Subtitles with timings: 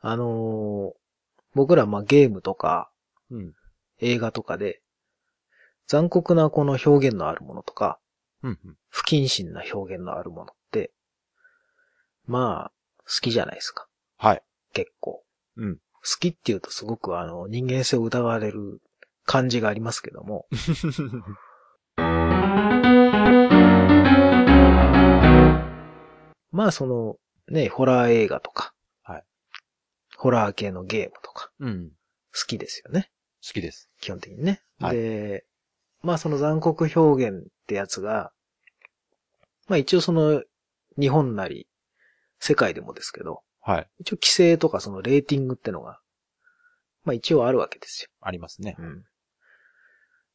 [0.00, 1.00] あのー
[1.52, 2.90] 僕らまあゲームとか
[3.30, 3.54] うん。
[3.98, 4.80] 映画とかで、
[5.86, 7.98] 残酷なこの表現のあるものとか、
[8.42, 8.58] うん。
[8.64, 8.76] うん。
[8.88, 10.90] 不謹慎な表現のあるものって、
[12.26, 12.72] まあ、
[13.04, 13.86] 好きじゃないですか。
[14.16, 14.42] はい。
[14.72, 15.22] 結構。
[15.56, 15.76] うん。
[15.76, 15.82] 好
[16.18, 18.80] きって言うとすごくあの、人間性を疑われる
[19.24, 20.46] 感じがありますけども、
[26.52, 27.16] まあその、
[27.48, 28.79] ね、ホラー映画とか、はい。
[30.20, 31.88] ホラー系のゲームとか、うん。
[32.34, 33.10] 好きですよね。
[33.42, 33.88] 好きです。
[34.02, 34.60] 基本的にね。
[34.78, 35.46] はいで、
[36.02, 38.30] まあその残酷表現ってやつが、
[39.66, 40.42] まあ一応その、
[40.98, 41.66] 日本なり、
[42.38, 43.88] 世界でもですけど、はい。
[44.00, 46.00] 一応規制とかそのレーティングってのが、
[47.04, 48.10] まあ一応あるわけですよ。
[48.20, 48.76] ありますね。
[48.78, 49.04] うん。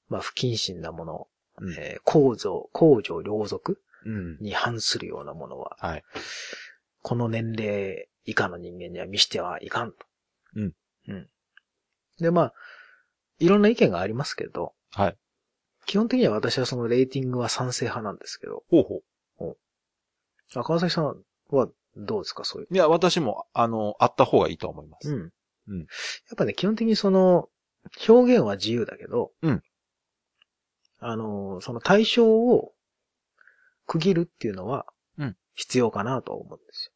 [0.09, 1.27] まあ不謹慎なもの、
[1.59, 1.73] うん。
[1.77, 4.37] えー公序、公序良俗うん。
[4.39, 6.03] に反するようなものは、はい。
[7.03, 9.97] この年齢以下の人間には見してはいかんと。
[10.55, 10.73] うん。
[11.07, 11.29] うん。
[12.19, 12.53] で、まあ、
[13.39, 15.17] いろんな意見がありますけど、はい。
[15.85, 19.01] 基本的には私はそのレーティングは賛成派なんですけど、ほうほう。
[20.53, 21.15] あ川崎さん
[21.49, 22.67] はどうですかそういう。
[22.71, 25.13] いや、私も、あの、あった方がいいと思います。
[25.13, 25.31] うん。
[25.67, 25.87] うんやっ
[26.37, 27.49] ぱね、基本的にその、
[28.07, 29.63] 表現は自由だけど、うん
[30.99, 32.73] あの、その対象を
[33.85, 34.85] 区切るっていうのは
[35.17, 36.91] うん、必要かなと思うんです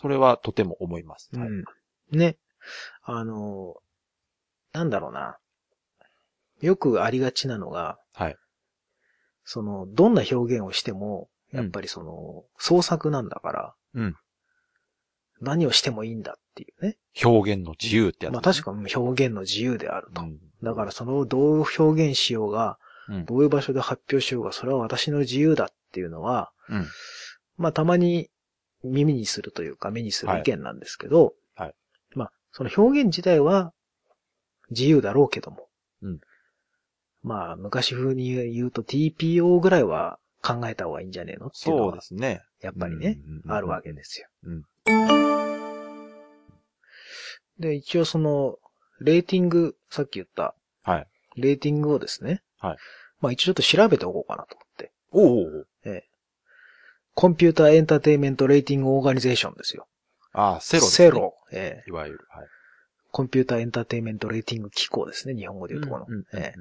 [0.00, 1.30] それはとても思います。
[1.32, 1.40] よ。
[1.40, 1.48] はい。
[1.48, 1.64] うん。
[2.12, 2.38] ね。
[3.02, 3.76] あの、
[4.72, 5.38] なんだろうな。
[6.60, 8.36] よくありがちなのが、はい。
[9.44, 14.16] その、どんな表現をしても、やっぱりその、創作なんだから、うん。
[15.40, 16.98] 何をしてもいいんだっていうね。
[17.24, 20.22] 表現の自由ってやつ、まあ確かに表現の自由であると。
[20.22, 23.24] うんだからそのどう表現しようが、うん。
[23.26, 26.86] どういう場所で発表しようが、それは私の自由だっていうのは、うん。
[27.56, 28.28] まあたまに
[28.84, 31.74] 耳にするというか目にする意見なんですけど、はいはい
[32.14, 33.72] まあその表現自体は
[34.70, 35.68] 自由だろうけども、
[36.02, 36.20] うん
[37.22, 42.42] まあ昔風に言うと TPO ぐらいは考えた方がいいんじゃねえのっていうのそうはですね。
[42.60, 44.28] やっぱりね、うんうんうんあるわけですよ。
[44.44, 44.62] うん
[47.58, 48.56] で、一応その、
[49.00, 51.06] レーティング、さっき言った、はい。
[51.36, 52.76] レーティングをですね、はい。
[53.20, 54.92] まあ一応ちょっと調べておこうかなと思って。
[55.10, 56.08] おうおうおうええ。
[57.18, 59.88] Computer Entertainment Rating Organization ですよ。
[60.32, 61.08] ああ、 CERO です、ね。
[61.08, 61.10] セ。
[61.10, 61.34] ロ。
[61.50, 61.90] ええ。
[61.90, 62.20] いわゆる。
[62.30, 62.46] はい。
[63.10, 65.34] コンピューターエンターテインメントレーティング機構ですね。
[65.34, 66.06] 日本語で言うとこの。
[66.08, 66.60] うんうんうんええ。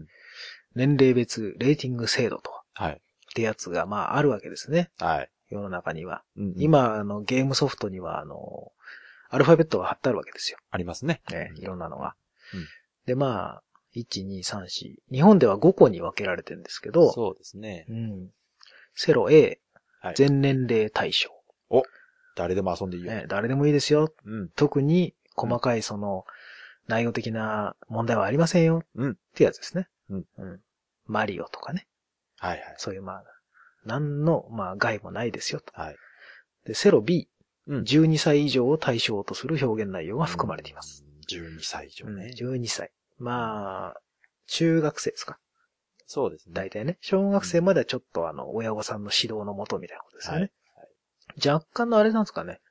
[0.74, 2.50] 年齢別レーティング制度と。
[2.74, 2.94] はい。
[2.94, 2.98] っ
[3.36, 4.90] てやつが、まああるわけですね。
[4.98, 5.30] はい。
[5.52, 6.24] 世の中には。
[6.36, 8.72] うんうん、今、あの、ゲームソフトには、あの、
[9.30, 10.58] アルファベットが貼ってあるわけですよ。
[10.72, 11.22] ありますね。
[11.32, 12.16] ええ、いろんなのが。
[12.56, 12.66] うん
[13.06, 13.64] で、まあ、
[13.96, 14.96] 1、2、3、4。
[15.12, 17.86] 日本では5個に分けられてるんですけど、そうですね。
[17.90, 18.30] うん。
[18.96, 19.60] セロ A、
[20.02, 20.16] はい。
[20.16, 21.38] 全年齢対象。
[22.38, 23.12] 誰でも遊んでいいよ。
[23.12, 24.14] ええ誰でもいいですよ。
[24.26, 24.50] うん。
[24.50, 26.24] 特に細かいその、
[26.88, 28.84] 内容的な問題はありませんよ。
[28.96, 29.90] うんってやつですね。
[30.10, 30.26] うん。
[31.06, 31.88] マリオとかね。
[32.38, 32.76] はいはい。
[32.78, 33.24] そういうまあ、
[33.86, 35.74] 何の、まあ、害もないですよと。
[35.74, 35.96] はい。
[36.66, 37.28] で、セロ B、
[37.66, 41.04] うん12歳以上を対象とする表現内容が含まれています。
[41.04, 41.58] うん。
[41.58, 42.32] 12歳以上うんね。
[42.38, 42.92] 12歳。
[43.18, 44.02] まあ、
[44.46, 45.40] 中学生ですか。
[46.08, 46.54] そうですね。
[46.56, 46.98] 大体ね。
[47.02, 50.52] 小学生まではちょっとあの、親御さんの指導のもとみたいなことですよね。
[51.46, 52.62] 若干のあれなんですかね。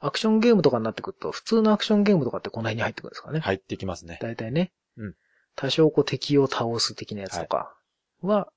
[0.00, 3.40] アクションゲームとかになってくると、普通のアクションゲームとかってこの辺に入ってくるんですかね。
[3.40, 4.18] 入ってきますね。
[4.20, 4.72] 大体ね。
[4.96, 5.14] うん
[5.56, 7.74] 多少こう敵を倒す的なやつとか
[8.22, 8.50] は、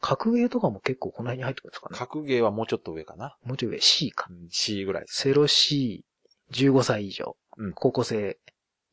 [0.00, 1.96] 格ゲーとかも結構この辺に入ってくるんですかね。
[1.96, 3.36] 格ゲーはもうちょっと上かな。
[3.44, 4.32] もうちょい上 C かう。
[4.32, 5.22] ん C ぐらいです。
[5.22, 6.04] セロ C、
[6.52, 7.36] 15歳以上。
[7.58, 8.38] うん高校生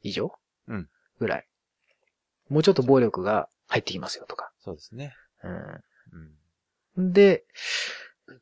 [0.02, 0.32] 以上
[0.68, 1.48] うんぐらい。
[2.50, 4.52] もうちょっと暴力が入ってきますよとか。
[4.60, 5.16] そうですね。
[5.44, 5.48] う
[6.98, 7.08] うん。
[7.10, 7.14] ん。
[7.14, 7.44] で、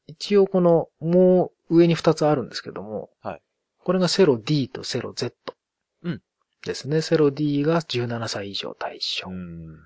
[0.08, 3.42] 一応この、もう上に2つあるんですけども、はい
[3.84, 5.34] これがセロ D とセロ Z。
[6.04, 6.22] うん
[6.64, 7.02] ですね。
[7.02, 9.28] セロ D が17歳以上対象。
[9.28, 9.78] うん。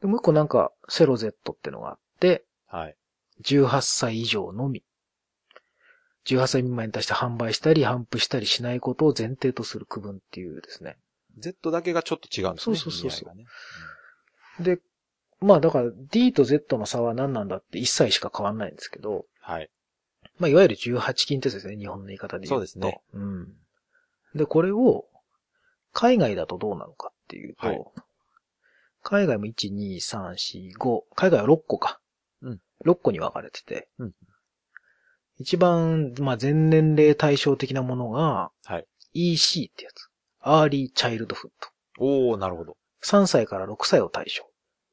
[0.00, 2.96] でもう一個なんか、セロ Z ってのがあって、はい。
[3.44, 4.82] 18歳以上のみ。
[6.26, 10.96] 18歳未満に対して販売したり、販布したりしないことを前提とする区分っていうですね。
[11.38, 12.76] Z だけがちょっと違うんですね。
[12.76, 13.44] そうそうそうそうね
[14.60, 14.78] で、
[15.40, 19.70] まあだから D と Z の差は何なんだって一切しか変わんないんですけど、はい。
[20.38, 22.66] まあいわゆる18禁ってですね、日本の言い方で言うと。
[22.66, 23.00] そうですね。
[23.12, 23.48] うん。
[24.34, 25.06] で、これを、
[25.92, 27.84] 海外だとどうなのかっていうと、はい
[29.08, 32.00] 海外も1、2、3、4、5、海外は6個か。
[32.42, 32.60] うん。
[32.84, 34.12] 6個に分かれてて、うん
[35.38, 38.86] 一番、まあ、全年齢対象的なものが、はい。
[39.12, 40.08] EC ってやつ。
[40.40, 41.68] Early Childhood。
[41.98, 42.76] おー、なるほど。
[43.04, 44.44] 3歳から6歳を対象。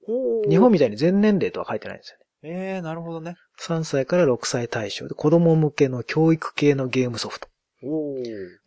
[0.08, 2.76] お日本みたいに全年齢とは書いてないんですよね。
[2.76, 3.36] えー、なるほどね。
[3.62, 7.48] 3歳から6歳対象で子供向けの教育系のゲームソフト。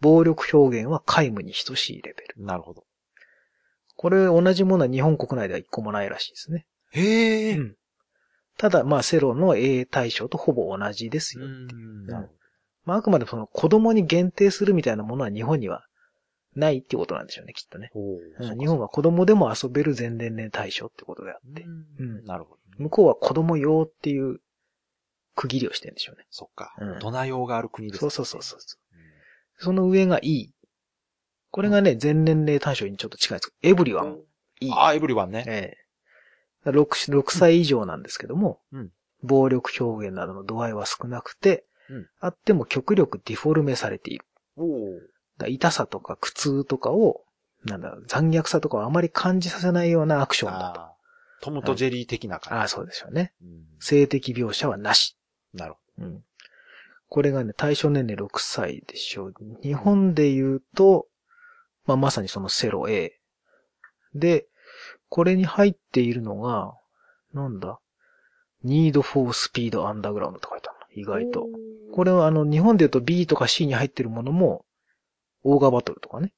[0.01, 2.45] 暴力表現は皆無に等しいレベル。
[2.45, 2.85] なるほど。
[3.97, 6.67] これ同じものは日本国内では一個もないらしいですね。
[6.93, 7.57] へえ。
[7.57, 7.77] うん。
[8.59, 11.47] ただ、まあ、セロの A 対象とほぼ同じですよ。
[11.47, 12.33] んなるほ
[12.85, 15.85] まあ、あくまでその子供に限定するみたいなものは日本には
[16.57, 17.91] ないってことなんでしょうね、きっとね。
[18.59, 22.77] 日本は子供でも遊べる全年齢対象ってことであって、うんうんなるほどね。
[22.79, 24.41] 向こうは子供用っていう
[25.35, 26.27] 区切りをしてるんでしょうね。
[26.31, 26.93] そっかうん。
[26.99, 28.97] 大人用がある国ですねそうそうそうそう。
[28.99, 29.07] うん
[29.59, 30.51] その上が E。
[31.51, 34.19] これがね、全年齢対象にちょっと近いんですけど、エブリワン
[34.61, 34.71] E。
[34.71, 35.45] ああ、エブリワンね。
[35.47, 35.77] え
[36.67, 36.71] え。
[36.71, 38.91] 6, 6歳以上なんですけども、うん
[39.23, 44.27] 暴力表現などの度合いは少なくて、うんあっても極力ディフォルメされている。
[44.59, 44.65] お
[45.47, 47.23] 痛さとか苦痛とかを、
[47.65, 51.45] なんだ、残虐さとかをあまり感じさせないようなアクションだと。
[51.45, 53.35] トムとジェリー的なあ感あ、そうでしょうね。
[53.41, 53.49] じ。
[53.49, 55.17] うん性的描写はなし。
[55.53, 56.25] なるほうん。
[57.09, 59.35] これがね、対象年齢6歳でしょう。
[59.63, 61.07] 日本で言うと、
[61.85, 63.21] まあ、まさにそのセロ A。
[64.15, 64.47] で、
[65.09, 66.75] これに入っているのが、
[67.33, 67.79] なんだ
[68.65, 71.01] ?Need for Speed Underground と書いてあるの。
[71.01, 71.13] 意ど。
[71.13, 71.47] 外と。
[71.95, 74.65] これはあの、日本で言うと B とか C に入ってるものも、
[75.47, 76.33] オーガバトルとかね。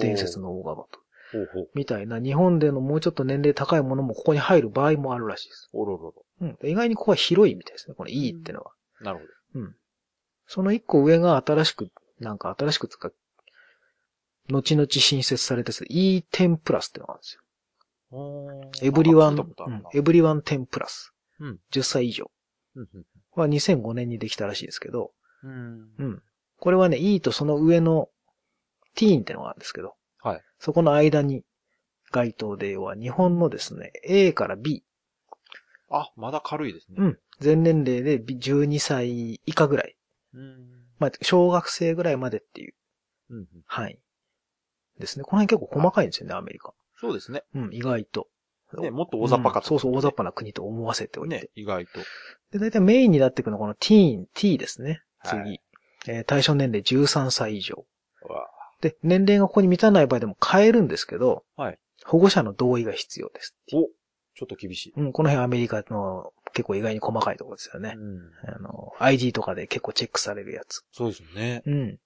[0.00, 0.38] 伝説。
[0.38, 0.98] のオーガバト
[1.32, 1.44] ル。
[1.44, 1.70] ほうほう。
[1.74, 5.68] みたいな、日本でのもうちょっと年齢高いものもここに入る場合もあるらしいです。
[5.72, 6.24] おろろろ。
[6.40, 6.68] うん。
[6.68, 7.94] 意外にここは広いみたいですね。
[7.96, 8.72] この E ってのは。
[9.00, 9.24] なるほ
[9.58, 9.60] ど。
[9.60, 9.76] うん。
[10.46, 11.88] その一個上が新しく、
[12.20, 13.10] なんか新しくつか、
[14.48, 17.42] 後々新設されたやつ E10 プラスってのがあるんですよ。
[18.82, 21.12] エブリワン、うんエブリワン10プラス。
[21.38, 22.30] うん10歳以上。
[23.34, 25.12] は2005年にできたらしいですけど、
[25.42, 26.22] うんうん。
[26.58, 28.08] これはね、E とその上の
[29.00, 30.42] ティーンってのがあるんですけど、はい。
[30.58, 31.42] そこの間に
[32.10, 34.84] 該当では日本のですね、A から B。
[35.90, 36.96] あ、まだ軽いですね。
[36.98, 37.18] うん。
[37.40, 39.96] 全年齢で12歳以下ぐらい。
[40.34, 40.68] うん。
[40.98, 42.74] まあ、小学生ぐらいまでっていう
[43.30, 43.98] うんうん範囲
[44.98, 45.24] ですね。
[45.24, 46.74] この辺結構細かいんですよね、アメリカ。
[47.00, 47.42] そうですね。
[47.54, 48.28] うん、意外と。
[48.78, 51.36] ね、もっと大雑把かとうんそうそう、大雑把な国と思わせておいて。
[51.36, 52.00] ね、意外と。
[52.52, 55.02] で、大体メインになってくるのはこのティーン、T ですね。
[55.24, 55.40] 次。
[55.40, 55.60] はい
[56.06, 57.84] えー対象年齢13歳以上。
[58.80, 63.86] で、年齢がここに満たない場合でも変えるんですけど、はい保護者の同意が必要ですっていうお、
[64.34, 64.92] ちょっと厳しい。
[64.96, 67.94] うん、この辺アメリカの結構意外に細かいところですよね。
[67.96, 68.32] うん。
[68.48, 70.82] あの、ID とかで結構チェックされるやつ。
[70.92, 71.62] そうですよね。
[71.66, 71.74] うん。
[71.74, 71.98] うん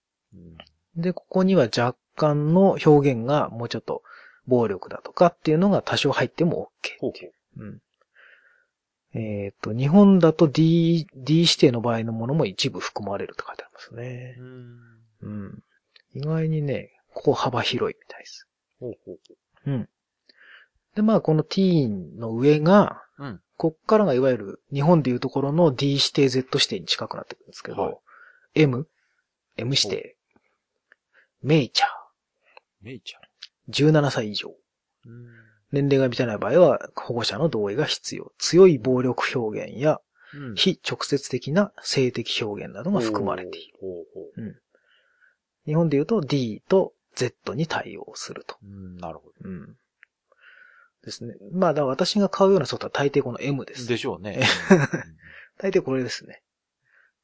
[0.97, 4.03] で、ここには若干の表現がもうちょっと
[4.47, 7.32] 暴力だとかっていうのが多少入っても OK ほうっていう。
[7.56, 7.81] うん。
[9.17, 14.37] えっ、と、日本だと D、D 指定の場合のものも一部含まれると書いてありますね。
[14.38, 14.79] うん。
[15.23, 15.62] うん。
[16.14, 18.49] 意外にね、ここ幅広いみたいです。
[18.81, 19.19] ほうほう
[19.66, 19.88] うん。
[20.94, 23.26] で、まあ、この T の上が、ほう。
[23.28, 23.40] うん。
[23.56, 27.96] こっからがいわゆる日本でいうところの D 指定 Z 指定に近くなってくるんですけど、はい
[28.56, 28.88] M、
[29.56, 30.16] M 指定、
[31.43, 31.87] メイチャ
[32.82, 34.49] メイちゃー、17歳以上。
[34.49, 34.52] ん。
[35.10, 35.26] うん。
[35.72, 38.32] 年齢が満たない場合は保護者の同意が必要。
[38.38, 40.00] 強い暴力表現や
[40.34, 43.78] うん非直接的な性的表現などが含まれている。
[43.81, 44.50] ほうほうほ
[45.66, 48.56] 日本でいうと D と Z に対応すると。
[48.62, 48.66] う。
[48.66, 49.76] うん、なるほうん。
[51.02, 51.34] ですね。
[51.52, 53.78] まあ、だから私が買うようなソフトは大抵この M でど。
[53.78, 53.88] す。
[53.88, 54.43] でしょうね。
[55.58, 56.43] 大抵これですね。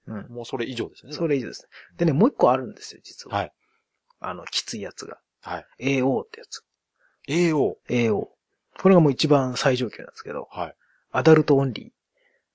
[0.07, 0.33] うんうん。
[0.33, 1.13] もうそれ以上ですね。
[1.13, 1.69] それ以上ですね。
[1.97, 3.37] でね、もう一個あるんですよ、実は。
[3.37, 3.53] はい。
[4.21, 5.19] あの、きついやつが。
[5.41, 5.99] はい。
[5.99, 6.63] AO ってやつ。
[7.29, 7.77] AO。
[7.89, 8.29] AO。
[8.79, 10.77] これがもう一番最上級なんですけど、はい。
[11.11, 11.91] アダルトオンリー。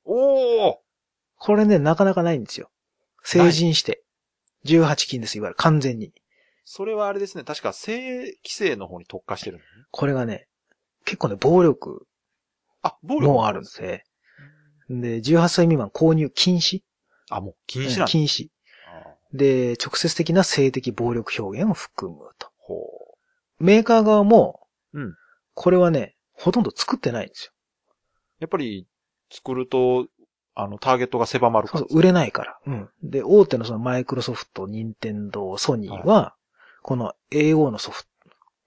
[0.06, 0.78] おー
[1.38, 2.72] これね、なかなかないんですよ。
[3.24, 4.05] 成人して。
[4.66, 6.14] 18禁です、いわゆる完全に。
[6.66, 7.44] それはあれですね。
[7.44, 9.60] 確か性規制の方に特化してるの？
[9.60, 9.66] ね。
[9.92, 10.48] これがね、
[11.06, 12.08] 結構ね、暴力
[12.82, 13.28] あ、暴力？
[13.28, 14.04] もあるんですね。
[14.90, 16.82] で、18歳未満購入禁止？
[17.30, 18.06] あ、もう禁止なんだ。
[18.08, 18.50] 禁止。
[18.88, 22.50] あで、直接的な性的暴力表現を含むと。
[22.58, 23.18] ほ
[23.60, 25.16] メーカー側も、うん
[25.54, 27.52] これはね、ほとんど作ってないんですよ。
[27.54, 27.94] う。
[28.42, 28.88] やっぱり、
[29.32, 30.08] 作ると、
[30.56, 32.60] あの、ターゲットが狭まるから売れないから。
[32.66, 32.90] うん。
[33.04, 36.36] で、大手のそのマイクロソフト、ニンテンドー、ソニーは、
[36.82, 38.04] この AO のソフ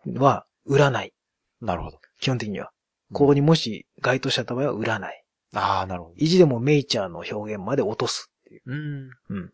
[0.05, 1.15] トは売らない。
[1.63, 1.99] なるほど。
[2.21, 2.71] 基本的には。
[3.13, 5.25] ここにもし該当しちゃった場合は売らない。
[5.55, 6.15] ああ、なるほど。
[6.19, 8.63] 意地でもメイチャーの表現まで落とすっていう。
[8.67, 9.11] うん。
[9.31, 9.53] うん。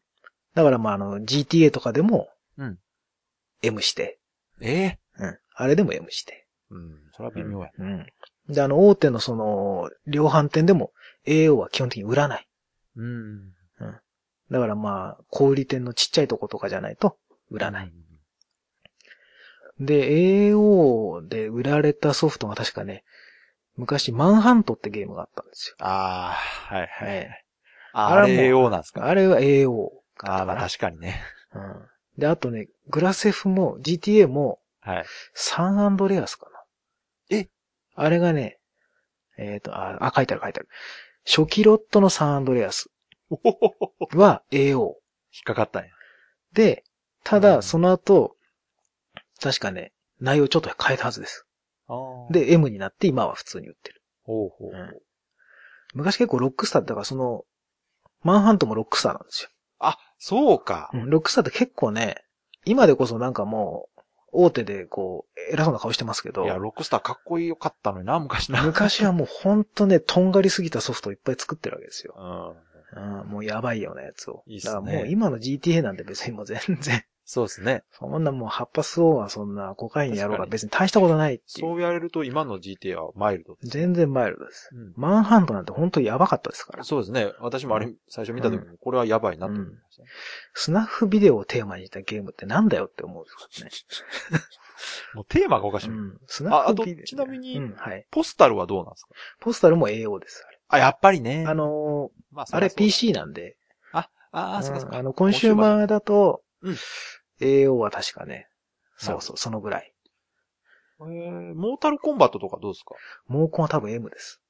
[0.55, 2.79] だからまあ、あの、GTA とかでも、うん。
[3.63, 4.19] M して。
[4.61, 5.39] ええうん。
[5.55, 6.47] あれでも M して。
[6.71, 6.99] うん。
[7.13, 7.71] それは微妙や。
[7.79, 8.07] うん。
[8.49, 10.93] で、あの、大手のその、量販店でも
[11.27, 12.49] AO は基本的に売らない。
[12.97, 13.53] うん。
[14.51, 17.17] だからまあ、小売店のちっちゃいとことかじゃないと
[17.51, 17.93] 売らない。
[19.81, 20.11] で、
[20.51, 23.05] AO で売られたソフトが確かね、
[23.77, 25.77] 昔、マンハントってゲームがあったんですよ。
[25.81, 26.37] あ
[26.71, 27.09] あ、はいはい。
[27.09, 27.31] え
[27.93, 29.07] ああれ AO なんですか？
[29.07, 29.89] あれは AO
[30.23, 31.21] ああ、まあ確かにね。
[31.55, 31.87] うん。
[32.19, 35.05] で、あとね、グラセフも GTA もはい。
[35.33, 36.47] サンアンドレアスか
[37.31, 37.37] な。
[37.37, 37.49] え？
[37.95, 38.59] あれがね、
[39.39, 40.69] えっ、と、あ、あ、書いてある書いてある。
[41.27, 42.91] 初期ロットのサンアンドレアス
[44.15, 44.97] は AO。
[45.35, 45.89] 引っかかったんや。
[46.53, 46.85] で、
[47.25, 48.37] ただ、うんその後、
[49.41, 51.47] 確かね、内容ちょっと変えたはずです。
[52.31, 54.03] で、M になって今は普通に売ってる。
[54.23, 54.81] ほうほうほう。
[54.81, 55.01] うん
[55.95, 57.45] 昔結構ロックスターってだからその、
[58.23, 59.51] マンハントもロックスターなんですよ。
[59.79, 60.91] あ、そうか。
[60.93, 62.25] うん、ロックスターって結構ね、
[62.65, 63.94] 今でこそなんかもう、
[64.35, 68.63] 大手でこう、偉そうな顔してますけどい、や、ロックスターかっこよかったのにな、昔な。
[68.63, 72.15] 昔はもうほんとね、とんがりすぎたソフトをいっぱい作ってるわけですよ。
[72.17, 73.21] うん。
[73.21, 74.43] うん、もうやばいようなやつを。
[74.47, 77.85] いいっすねだからもう今の GTA なんて別にもう全然、そうですね。
[77.91, 81.61] そんなもう葉っぱ吸おうがそんなコカインやろう確かにが別に大したことないっていう。
[81.61, 83.69] そう言われると今の GTA はマイルドです。
[83.69, 84.69] 全然マイルドです。
[84.73, 86.85] うんマンハントなんて本当にやばかったですから。
[86.85, 87.33] そうですね。
[87.41, 90.09] 私もあれ、最初見た時に、これはやばいなと思いましたね。
[90.53, 93.73] スナフビデオをテーマにしたゲームってなんだよって思うんですよね。
[95.15, 95.89] もうテーマがおかしい。
[95.89, 96.21] うん。
[96.27, 97.05] スナああとフビデオ。
[97.07, 98.07] ちなみにうん、はい。
[98.11, 99.11] ポスタルはどうなんですか？
[99.41, 100.45] ポスタルも AO です。
[100.69, 101.45] あ、やっぱりね。
[101.49, 102.71] あのまあー、あれ。
[102.71, 103.57] PC なんで。
[103.93, 104.97] あ、ああ、そうかそうか。
[104.97, 106.77] うんあの、コンシューマーだとうん、
[107.41, 108.49] AO は確かね、
[108.97, 109.93] そうそう、そのぐらい。
[111.01, 112.95] えー、モータルコンバットとかどうですか？
[113.27, 114.41] モーコンは多分 M です。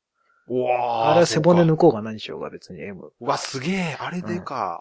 [0.46, 3.12] うわーあれは背骨抜こうが何しようが別に M。
[3.18, 4.80] うわ、すげえ、あれでか。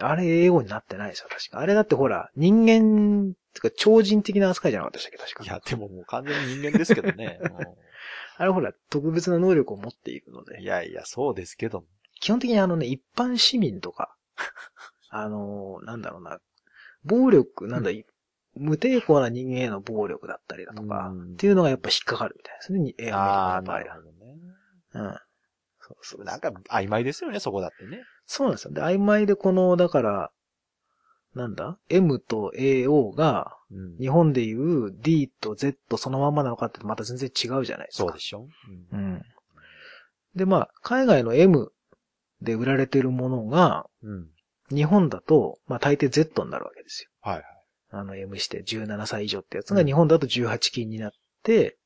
[0.00, 1.60] あれ AO になってないですよ、確か。
[1.60, 5.44] あれだってほら、人間、てか超人的な扱いじゃなかったでしたっけ、確か。
[5.44, 7.38] いや、でももう完全に人間ですけどね。
[8.36, 10.64] あれほら、特別な能力を持っているのうんでい。
[10.64, 11.86] やいや、そうですけども。
[12.20, 14.16] 基本的にあのね、一般市民とか、
[15.10, 16.40] あのーなんだろうな、
[17.04, 18.04] 暴力、なんだ、い
[18.56, 24.36] 無抵抗な人間への暴力だったりだとか、うんっていうのがやっぱ引っかかるみたいですね、に A ああ、アメリカの場合はなるほどね。
[24.94, 25.18] うん。
[25.80, 26.24] そうそう。
[26.24, 28.04] なんか曖昧ですよね、そこだってね。
[28.26, 28.72] そうなんですよ。
[28.72, 30.30] で、曖昧でこの、だから、
[31.34, 38.04] なんだ ?M と AO が、うん日本でいう D と Z そのまんまなのかってまた全然違うじゃないですか。
[38.04, 38.48] そうでしょ、
[38.92, 39.22] ううんん。
[40.34, 41.72] で、まあ、海外の M
[42.40, 44.28] で売られてるものが、うん。
[44.74, 47.10] 日本だと、まあ大抵 Z になるわけですよ。
[47.20, 47.44] はいはい。
[47.90, 51.12] あの M して17歳以上ってやつが日本だと18金になっ
[51.42, 51.76] て、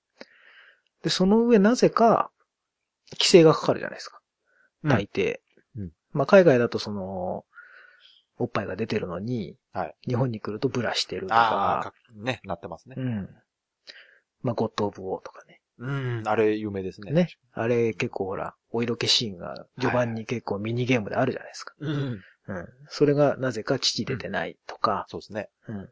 [1.03, 2.31] で、その上なぜか、
[3.13, 4.21] 規制がかかるじゃないですか。
[4.85, 5.41] 大抵。
[5.77, 7.45] うんまあ海外だとその、
[8.39, 12.95] おっぱいが出てるのに、はい日本に来るとブラしてるとああ、か、かね、なってますね。
[12.99, 13.29] うん。
[14.43, 15.61] まあゴッド・オブ・ウォーとかね。
[15.79, 17.13] うん、あれ有名ですね。
[17.13, 17.29] ね。
[17.53, 21.75] あれ結構ほら、お色気シーンが序盤に結構ミニゲームであるじゃないですか。
[21.79, 22.21] うん。
[22.49, 22.69] うん。
[22.89, 25.49] それがなぜか父出てないとか、そうですね。
[25.69, 25.89] うん。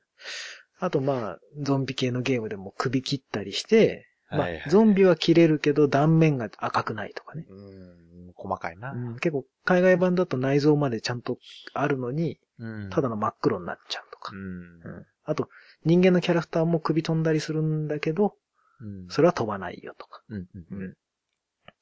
[0.79, 7.47] あとまあ、ゾンビ系のゲームでも首切ったりして、まあ、ゾンビは切れるけど断面が赤くないとかね。
[7.49, 8.93] うん、細かいな。
[8.93, 11.39] うん、結構海外版だと内臓までちゃんと
[11.75, 14.37] あるのに、うんただの真っ黒になっちゃうとかう。
[14.37, 14.41] ん。
[14.41, 15.07] うん。
[15.25, 15.49] あと、
[15.85, 18.35] 人間のキャラクターも首飛んだりするんだけど、
[18.81, 19.09] うん。
[19.09, 20.23] それは飛ばないよとか。
[20.29, 20.47] うん。
[20.71, 20.79] うん。
[20.79, 20.97] うん。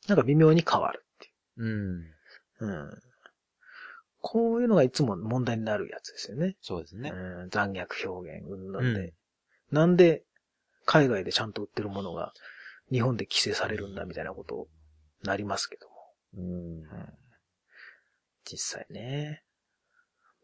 [0.09, 1.69] なんか微妙に変わるってうん。
[1.69, 2.15] いう。
[2.61, 2.91] うん。
[4.27, 6.57] こういうのがいつも問題になるやつですよね。
[6.63, 7.11] そうですね。
[7.11, 9.13] うん、残虐表現、うん。
[9.71, 10.25] なんで、
[10.87, 12.33] 海外でちゃんと売ってるものが、
[12.91, 14.67] 日本で規制されるんだみたいなこと
[15.23, 15.95] になりますけども。
[16.39, 16.79] うん。
[16.81, 16.89] うん、
[18.51, 19.45] 実際ね。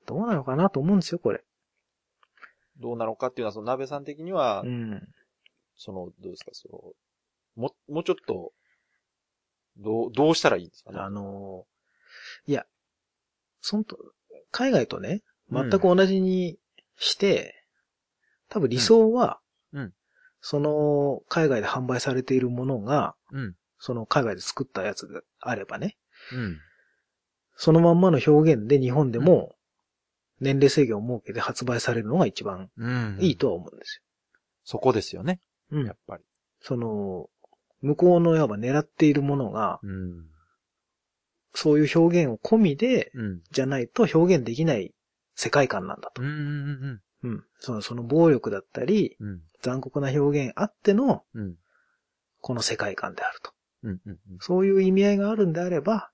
[0.07, 1.43] どうなのかなと思うんですよ、これ。
[2.81, 5.09] どうなのかっていうのは、その鍋さん的にはう、ん。
[5.79, 6.93] その、どうですか、その、
[7.57, 8.53] も、もうちょっと、
[9.79, 10.99] どう、どうしたらいいんですかね？
[11.01, 11.71] あのー
[12.47, 12.67] いや、
[13.61, 13.97] そんと、
[14.51, 16.59] 海外とね、うん全く同じに
[16.97, 17.65] して、
[18.49, 19.41] 多分理想は、
[19.73, 19.93] うんうん
[20.41, 23.55] その、海外で販売されているものが、うん。
[23.79, 25.97] その海外で作ったやつであればね、
[26.33, 26.59] うん。
[27.57, 29.55] そのまんまの表現で日本でも
[30.41, 33.19] 年齢制限を設けて発売されるのが一番うん。
[33.21, 34.03] いいとは思うんです
[34.65, 35.41] そこですよね。
[35.71, 35.79] よ。
[35.81, 36.25] うんやっぱり。
[36.63, 37.29] その、
[37.83, 40.27] 向こうのいわば狙っているものが、うん。
[41.55, 43.41] そういう表現を込みで、うん。
[43.51, 44.95] じゃないと表現できない
[45.35, 46.23] 世界観なんだと。
[46.23, 46.29] うん。
[46.29, 47.01] うん。
[47.23, 47.45] うん。
[47.59, 49.41] その、その暴力だったり、うん。
[49.63, 51.55] 残酷な表現あっての、うん。
[52.41, 53.53] この世界観であると。
[53.83, 54.01] うん。
[54.07, 54.19] うん。
[54.41, 56.11] そういう意味合いがあるんであれば、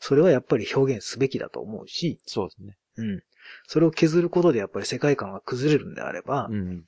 [0.00, 2.76] それはやっぱり表現すべきだと思うし、そうですね。
[2.96, 3.22] うん。
[3.68, 6.84] それを削ることでやっぱり世界観が崩れるんであれば、うん。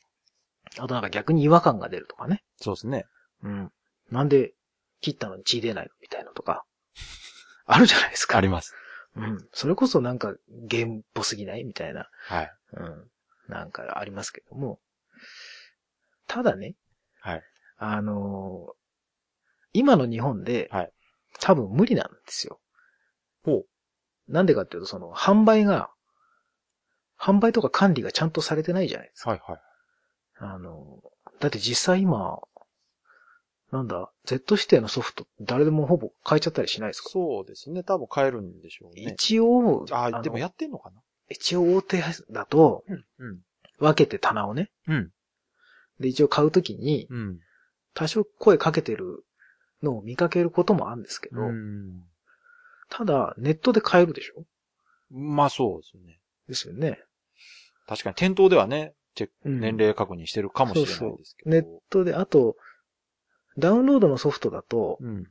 [0.78, 2.42] あとなんか逆に違和感が出るとかね。
[2.56, 3.04] そうですね。
[3.42, 3.72] うん。
[4.10, 4.54] なんで
[5.00, 6.64] 切ったのに血出ないのみたいなとか、
[7.66, 8.38] あるじゃないですか。
[8.38, 8.74] あります。
[9.16, 9.46] うん。
[9.52, 11.64] それこそなんかゲームっぽすぎない？
[11.64, 12.52] みたいな、はい。
[12.74, 13.10] うん。
[13.48, 14.78] なんかありますけども。
[16.26, 16.74] ただね、
[17.20, 17.42] はい。
[17.78, 18.72] あのー
[19.74, 20.92] 今の日本で、はい
[21.40, 22.60] 多分無理なんですよ。
[23.42, 23.66] ほう。
[24.28, 25.88] なんでかっていうと、その、販売が、
[27.18, 29.30] 販売とか管理がちゃんとされてないじゃないですか。
[29.30, 29.60] はいはい。
[30.36, 31.00] あの、
[31.40, 32.38] だって実際今、
[33.72, 37.08] なんだ、Z 指定のソフト誰でもほぼ買えちゃったりしないですか？
[37.08, 37.82] そうですね。
[37.82, 39.02] 多分買えるんでしょうね。
[39.14, 41.00] 一応、あのでもやってんのかな？
[41.30, 43.04] 一応大手だと、うん。
[43.18, 43.38] うん。
[43.78, 44.70] 分けて棚をね。
[44.86, 45.10] うん。
[45.98, 47.38] で、一応買うときに、うん。
[47.94, 49.24] 多少声かけてる
[49.82, 52.02] のを見かけることもあるんですけど、うん。
[52.90, 54.44] ただ、ネットで買えるでしょ？
[55.10, 56.20] まあそうですよね。
[56.46, 56.98] ですよね。
[57.86, 61.50] 確かに店頭ではね、チェック、うん年齢確認してるかもしれないですけど。
[61.50, 62.56] ネットで、あと、
[63.58, 65.26] ダウンロードのソフトだと、うん。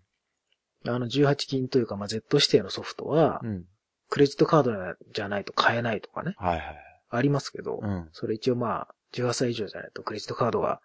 [0.87, 3.65] あの18金というか、まあ、Z 指定のソフトはう、ん。
[4.09, 4.71] クレジットカード
[5.13, 6.75] じゃないと買えないとかね、はいはい。
[7.09, 8.09] ありますけど、うん。
[8.13, 10.81] それ一応まあ、18歳以上じゃないとクレジットカードが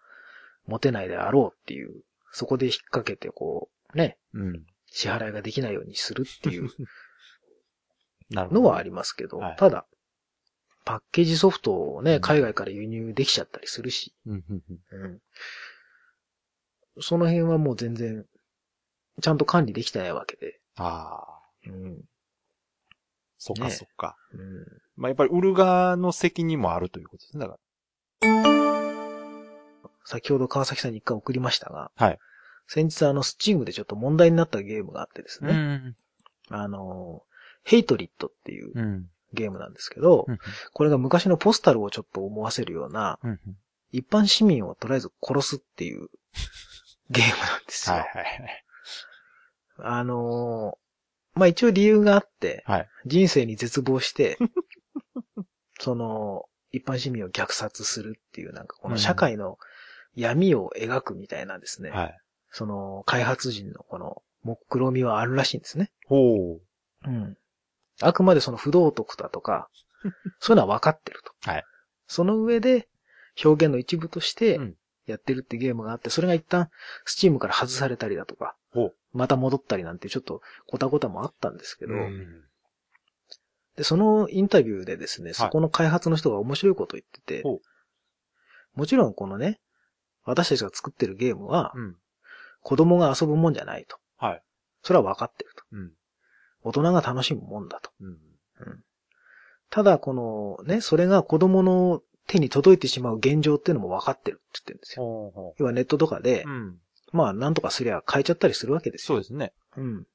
[0.66, 2.02] 持てないであろうっていう、
[2.32, 4.66] そこで引っ掛けてこう、ね、うん。
[4.86, 6.70] 支払いができないようにするっていう。
[8.30, 9.86] のはありますけど、はいただ、
[10.84, 14.44] パッケージソフトをね、うん海外から輸入できちゃったりするし、うん。
[14.92, 15.20] うん。
[17.00, 18.24] その辺はもう全然、
[19.20, 21.36] ちゃんと管理できてないわけで、ああ。
[21.66, 22.04] うん。
[23.38, 24.16] そっかねそっか。
[24.32, 24.40] うん。
[24.96, 27.46] まあやっぱり売る側の責任もあるということですね。
[27.46, 27.58] だか
[30.04, 32.18] 先ほど川崎さんに一回送りましたが、はい。
[32.68, 35.52] 先日あの、スチームでちょっと問題になったゲームがあってですら。
[35.52, 35.96] ね、ん。
[36.48, 37.22] あの、
[37.62, 39.10] ヘイトリットっていううん。
[39.32, 40.38] ゲームなんですけど、うん。
[40.72, 43.40] これが昔のポスタルをちょっと思わせるような、うん。
[43.90, 46.08] 一般市民をとりあえず殺すっていう
[47.10, 47.96] ゲームなんですよ。
[47.96, 48.64] はいはいはい。
[49.78, 50.86] あのー
[51.36, 52.88] まあ、一応理由があって、はい。
[53.04, 54.38] 人生に絶望して、
[55.78, 59.58] その、一般市民を虐殺するっていう、なんかこの社会の
[60.14, 62.18] 闇を描くみたいなですね、はい。
[62.50, 65.92] その、開発人のこの、目論みはあるらしいんですね。
[66.06, 66.60] ほう。
[67.04, 67.36] うん。
[68.00, 69.68] あくまでその不道徳だとか、
[70.40, 71.50] そういうのは分かってると。
[71.50, 71.64] はい。
[72.06, 72.88] その上で、
[73.44, 76.70] 表現の一部としてうん、やってるってゲームがあって、それが一旦、
[77.04, 78.56] スチームから外されたりだとか。
[79.12, 82.44] また戻ったりなんてちょっと、ごたごたもあったんですけど、うん。
[83.76, 87.42] で、そのインタビューでですね、そこの開発の人が面白いことを言ってて、
[88.74, 89.60] もちろんこのね、
[90.24, 91.96] 私たちが作ってるゲームは、うん。
[92.62, 93.96] 子供が遊ぶもんじゃないと。
[94.18, 94.42] はい。
[94.82, 95.64] それは分かってると。
[95.72, 95.92] うん。
[96.62, 97.90] 大人が楽しむもんだと。
[98.00, 98.18] うん。
[99.70, 105.04] ただ、このね、それが子供の手に届いてしまう現状っていうのも分かってるって言ってるんですよ。
[105.04, 106.78] ほうほ要はネットとかでう。、ん。
[107.12, 109.06] まあ、なんとかすりゃ変えちゃったりするわけですよ。
[109.06, 109.52] そうですね。
[109.76, 110.06] うん。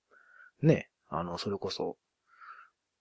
[0.61, 1.97] ね、あの、それこそ、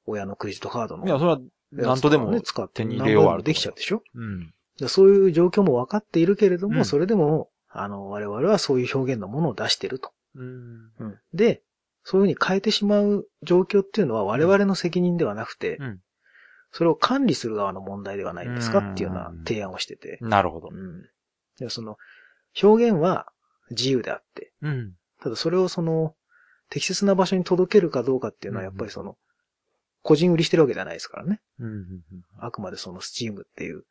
[0.06, 1.06] 親のクレジットカードの。
[1.06, 1.40] いや、それは、
[1.72, 4.02] なんとでもね、使って手に入れようはあるとできちゃうでしょ？
[4.14, 4.52] うん。
[4.78, 10.12] でそういう状況も分かっているけれども、うんそれでも、あの、我々はそういう表現のものを出してると。
[10.36, 10.90] うん。
[10.98, 11.18] うん。
[11.34, 11.62] で、
[12.04, 16.00] そういうふうに変えてしまう状況っていうのは我々の責任ではなくて、うん。
[16.72, 18.78] それを管理する側の問題ではないんですか？
[18.78, 20.18] うんっていうような提案をしてて。
[20.20, 20.74] なるほどう。
[20.74, 21.02] ん。
[21.58, 21.96] でその、
[22.62, 23.26] 表現は
[23.70, 24.94] 自由であって、うん。
[25.20, 26.14] ただそれをその、
[26.68, 29.16] 適切な場所に届けるかどうかっていうのはやっぱりその、
[30.02, 31.40] 個人売りしてるわけじゃないですからね。
[31.58, 31.84] うん。
[32.38, 33.84] あくまでそのスチームっていう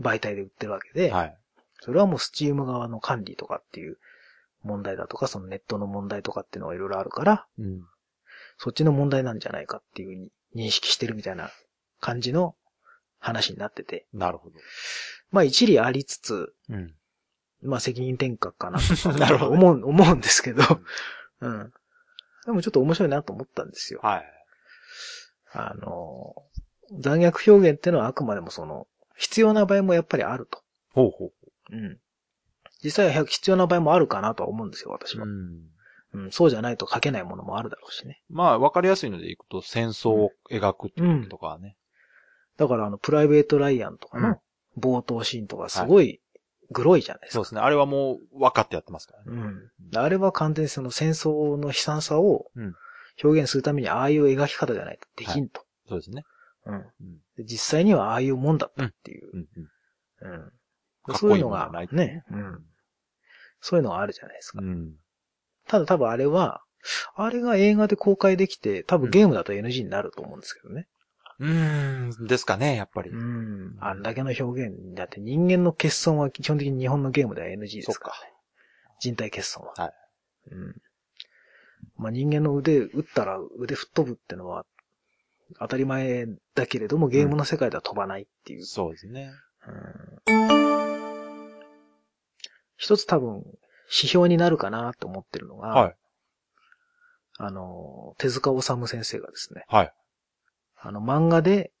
[0.00, 1.38] 媒体で売ってるわけで、はい。
[1.80, 3.98] それはもうスチーム側の管理とかっていう
[4.62, 7.82] 問題だとか、そのネットの問題とかっていうのがいろいろあるから、うん。
[8.58, 11.50] そっちの問題なんじゃないかっていうふうに認識してるみたいな
[12.00, 12.54] 感じの
[13.18, 14.56] 話になってて、なるほど。
[15.30, 16.94] まあ一理ありつつ、うん。
[17.62, 20.62] まあ責任転嫁かなと なるほど思う、思うんですけど、
[21.40, 21.72] うん。
[22.46, 24.00] でもちょっと面白いなと思ったんですよ。
[24.02, 24.24] はい。
[25.52, 26.34] あの、
[27.00, 30.62] 残虐表現っていうのはあくまでもその、必要な場合もやっぱりあると。
[30.92, 31.32] ほうほ
[31.70, 31.98] うん。
[32.82, 35.20] 実際は必要な場合もあるかなとは思うんですよ、私う。
[35.20, 35.26] は。
[35.26, 35.78] ん。
[36.14, 38.22] うん、そうじゃないと書けないものもあるだろうしね。
[38.30, 41.76] まあ、わかりやすいのでいくと、戦争を描くととかはね。
[42.58, 44.40] だからあの、プライベート・ライアンとかうんの
[44.78, 46.20] 冒頭シーンとかすごい
[46.70, 47.34] グロいじゃないですか。
[47.34, 47.60] そうですね。
[47.60, 49.42] あれはもう分かってやってますからね。
[49.42, 49.98] うん。
[49.98, 52.74] あれは完全にその戦争の悲惨さをうん
[53.22, 55.64] 表現するためにああいう描き方じゃないとできんと。
[55.88, 56.24] そうですね。
[56.66, 56.84] うん
[57.38, 59.30] 実際にはああいうもんだったっていう。
[59.32, 59.46] うん。
[61.10, 61.16] うん。
[61.16, 62.64] そういうのがね、うん。
[63.60, 64.60] そういうのがあるじゃないですか。
[64.60, 64.92] うん。
[65.66, 66.62] ただ多分あれは、
[67.14, 70.86] あれが映画で公開できて、多分ゲームだと NG になると思うんですけどね。
[71.40, 72.26] うーん。
[72.26, 73.10] ですかね、やっぱり。
[73.10, 73.76] うん。
[73.80, 74.94] あんだけの表現。
[74.94, 78.32] だって人間の欠損は基本的に日本のゲームでは NG ですからね。
[79.00, 79.74] 人体欠損は。
[79.76, 79.92] はい。
[80.50, 80.82] うん。
[81.96, 84.64] まあ、人間の腕、打ったら腕吹っ飛ぶってのは
[85.58, 88.64] 当たり前だけれども、ゲームの世界では飛ばないっていう。
[88.64, 89.30] そうですね。
[89.66, 90.38] うん
[92.76, 93.42] 一つ多分、
[93.86, 95.96] 指標になるかなと思ってるのが、はい。
[97.38, 99.92] あの、手塚治虫先生がですね、はい。
[100.80, 101.72] あの、漫画で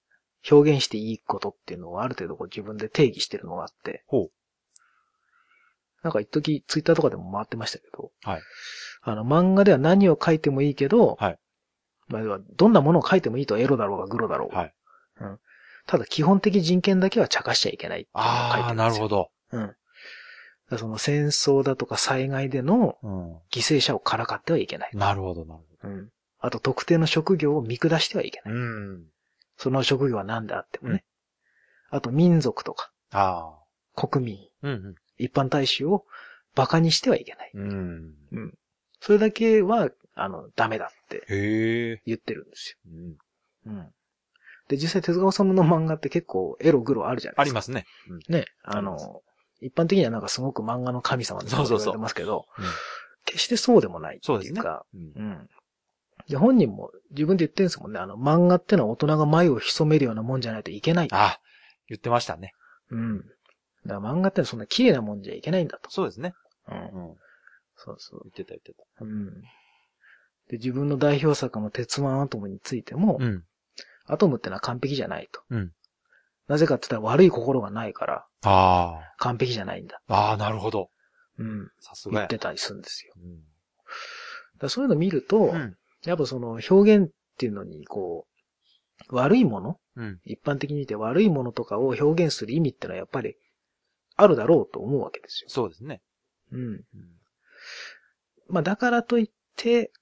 [0.50, 4.04] 表現していいことっていうのをある程度こう自分で定義してるのがあって。
[4.06, 4.30] ほう。
[6.02, 8.12] なんか一時ツイッターとかでも回ってましたけど。
[8.22, 8.42] はい。
[9.02, 11.38] あの、漫画では何を書いてもいいけど、はい。
[12.08, 14.58] まあ、要はどんなものを書いてもいいとエロだろうがグロだろうが。
[14.58, 14.74] はい。
[15.20, 15.38] うん。
[15.86, 18.74] ただ基本的人権だけは茶化しちゃいけないっていうのを書いああ、てるんですよ。
[18.74, 19.30] なるほど。
[19.52, 19.76] うん。
[20.76, 23.06] その戦争だとか災害でのう
[23.50, 24.90] 犠牲者をからかってはいけない。
[24.94, 24.98] ん。
[24.98, 26.10] なるほど、なるほうん。
[26.40, 28.54] あと特定の職業を見下してはいけない。
[28.54, 28.60] ど。
[28.60, 29.04] うん。
[29.56, 31.04] その職業は何であってもね。
[31.90, 33.54] あと民族とかあ
[33.96, 34.08] あ。
[34.08, 36.04] 国民、うん一般大衆を
[36.56, 37.50] 馬鹿にしてはいけない。
[37.54, 37.70] うん。
[37.70, 38.14] うん。
[38.30, 38.54] うん。
[39.00, 42.00] それだけは、あの、ダメだって。
[42.06, 43.10] 言ってるんですうん。
[43.10, 43.16] よ。
[43.66, 43.88] うん。
[44.68, 47.42] で、実際手塚治虫の漫画って結構エログロあるじゃないですか。
[47.42, 47.84] ありますね。
[48.08, 48.20] うん。
[48.32, 48.44] ね。
[48.62, 49.22] あの、
[49.60, 52.64] 一般的にはなんかすごく漫画の神様みたいなこと言われてますけど、うん
[53.24, 54.86] 決してそうでもないってそうですねいうか、。
[54.94, 55.48] うん
[56.28, 56.32] うん。
[56.32, 57.98] で、本人も自分で言ってるんですもんね。
[57.98, 61.08] あの、漫画ってのは大人が眉を潜めるようなもんじゃないといけない。
[61.10, 61.38] あ、
[61.88, 62.52] 言ってましたね。
[62.90, 63.18] うん。
[63.18, 65.90] だから漫画ってのはそんな綺麗なもんじゃいけないんだと。
[65.90, 66.34] そうですね。
[66.68, 66.78] うん。
[66.78, 67.16] うん。
[67.76, 68.20] そうそう。
[68.24, 69.04] 言ってた言ってた。
[69.04, 69.30] うん。
[70.48, 73.44] で、自分の代表作の鉄腕アトムについても、うん。
[74.06, 75.42] アトムってのは完璧じゃないと。
[75.50, 75.72] うん。
[76.48, 80.00] なぜかって言ったら悪い心がないからあ完璧じゃないんだ。
[80.08, 80.14] あ。
[80.14, 80.88] ああ、なるほど。
[81.38, 81.70] うん。
[81.80, 82.28] さすがや言っ。
[82.28, 83.12] てたりするんですよ。
[83.16, 83.40] うん。
[84.58, 85.76] だそういうの見ると、うん。
[86.04, 88.26] やっぱその表現っていうのに、こ
[89.10, 90.20] う、悪いものうん。
[90.24, 93.36] 一般的に見て悪いものとかを表現する意味ってのはやっぱり
[94.16, 95.50] あるだろうと思うわけですよ。
[95.50, 96.00] そうですね。
[96.52, 96.60] うん。
[96.60, 96.84] うん。
[98.48, 99.92] まあだからといって、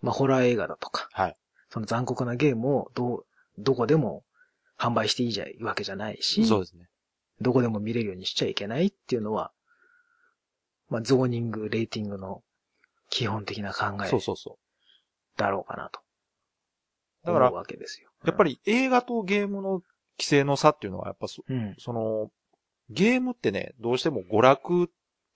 [0.00, 1.36] まあホラー映画だとか、はい。
[1.70, 3.26] その残酷なゲームをどう、
[3.58, 4.24] どこでも
[4.78, 6.88] 販売していいじゃいわけじゃないし、そうですね。
[7.40, 9.52] どこでも見れるようにしちゃいけないっていうのは、
[10.88, 12.42] まあゾーニング、レーティングの
[13.10, 14.58] 基本的な考えそうそうそ
[15.36, 16.00] だろうかなと。
[17.24, 18.10] だから思うわけですよ。
[18.24, 18.26] う。
[18.26, 19.82] やっぱり映画とゲームの
[20.18, 22.30] 規制の差っていうのは、やっぱそうん、その、
[22.90, 24.86] ゲームってね、どうしても娯楽っ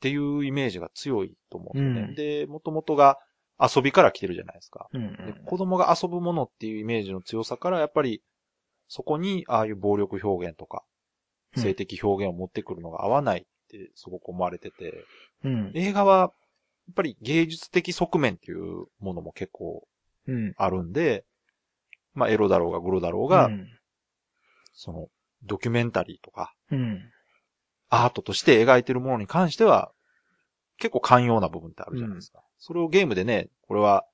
[0.00, 3.18] ていうイメージが強いと思うんで、ねうんで、もともとが
[3.60, 4.88] 遊びから来てるじゃないですか。
[4.92, 5.02] うん。
[5.02, 8.22] うんで子供が遊ぶものっていうイメージの強さから、やっぱり、
[8.88, 10.92] そこにああいう暴力表現とか、うん
[11.54, 15.04] 性的表現を持ってくるのが合わないってすごく思われてて、
[15.44, 15.72] うん。
[15.74, 16.30] 映画は、や
[16.90, 19.86] っぱり芸術的側面っていうものも結構
[20.28, 20.54] うん。
[20.56, 21.24] あるんで、
[22.14, 23.66] まあエロだろうがグロだろうが、うん。
[24.74, 25.08] その、
[25.44, 27.00] ドキュメンタリーとか、うん。
[27.88, 29.92] アートとして描いてるものに関しては、
[30.78, 32.42] 結構寛容な部分ってあるじゃないですか。
[32.58, 34.04] それをゲームでね、これは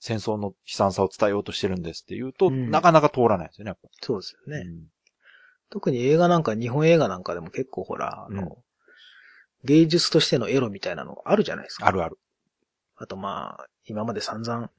[0.00, 4.64] 戦争の悲惨さを伝えようとしてるんですって言うと、うんなかなか通らないですよね、そうですよね。
[4.66, 4.86] うん
[5.72, 8.48] 特に映画なんか、日本映画なんかでも結構ほら、あの、うん
[9.64, 11.86] 芸術としてのエロみたいなのあるじゃないですか。
[11.86, 12.18] あるある。
[12.96, 14.70] あとまあ、今まで散々、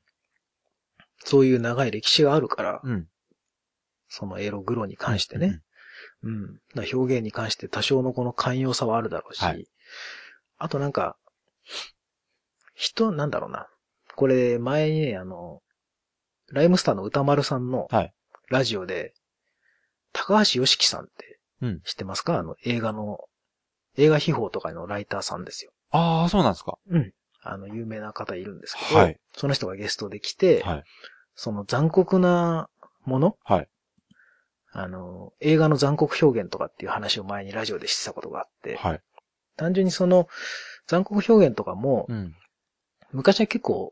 [1.24, 3.08] そういう長い歴史があるから、うん。
[4.10, 5.62] そのエログロに関してね。
[6.24, 6.54] うん。
[6.76, 9.68] だから表現に関して多少のこの寛容さはあるだろうし、はい
[10.58, 11.18] あとなんか、
[12.76, 13.68] 人、なんだろうな。
[14.16, 15.64] これ、前にね、あの、
[16.52, 18.14] ライムスターの歌丸さんのはい
[18.50, 19.16] ラジオで、
[20.14, 21.82] 高橋良樹さんってうん。
[21.82, 22.38] 知ってますか？
[22.38, 23.20] あの、映画の、
[23.98, 25.72] 映画秘宝とかのライターさんですよ。
[25.92, 26.78] ああ、そうなんですか。
[26.90, 27.12] うん。
[27.44, 29.20] あの、有名な方いるんですけど、はい。
[29.36, 30.84] その人がゲストで来て、はい。
[31.36, 32.70] その残酷な
[33.06, 33.68] ものはい。
[34.74, 39.02] あの、映画の残酷表現とかっていう話を前にラジオでしてたことがあって、はい。
[39.58, 40.28] 単純にその
[40.88, 42.36] 残酷表現とかも、うん。
[43.12, 43.92] 昔は結構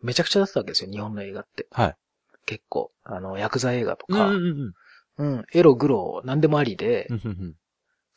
[0.00, 1.66] めちゃくちゃだったわけですよ、日本の映画って。
[1.70, 1.96] はい。
[2.46, 2.92] 結構。
[3.04, 4.74] あの、ヤクザ映画とうんか、うんうん。
[5.18, 7.54] うん、エロ、グロ、なんでもありで、うんうん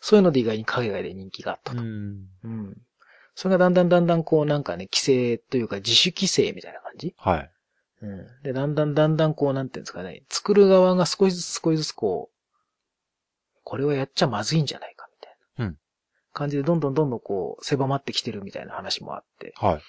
[0.02, 1.82] そういうので意外に海外で人気があったと。
[1.82, 2.28] うん。
[2.44, 2.78] うん。
[3.36, 7.14] それがだんだんだんだんこうなんかね、規制というか自主規制みたいな感じ？
[7.18, 7.52] はい。
[8.02, 8.28] うん。
[8.44, 15.66] で、だんだんだんだんこう、なんていうんですかね、作る側が少しずつ少しずつこう、これはやっちゃまずいんじゃないか、みたいな。
[15.66, 15.78] うん
[16.32, 19.54] 感じで、どんどんどんどんこう、狭まってきてるみたいな話もあって。
[19.58, 19.82] はい。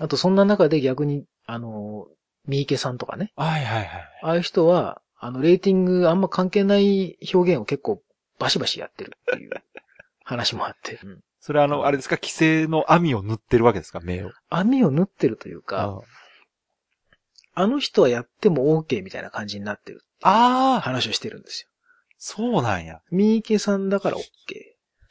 [0.00, 2.08] あと、そんな中で逆に、あの、
[2.46, 4.10] 三池さんとかね、はいはいはい。
[4.22, 8.02] ああいう人は、あの、レーティングあんま関係ない表現を結構
[8.38, 9.50] バシバシやってるっていう
[10.24, 10.98] 話もあって。
[11.02, 14.30] うんそれあの、あれですか、規制の網を塗ってるわけですか、目を。
[14.48, 16.00] 網を縫ってるというか、
[17.54, 21.68] あの人はやっても OK みたいな感じになってるああ、話をしてるんですよ。
[22.16, 23.02] そうなんや。
[23.10, 24.22] 三池さんだから OK。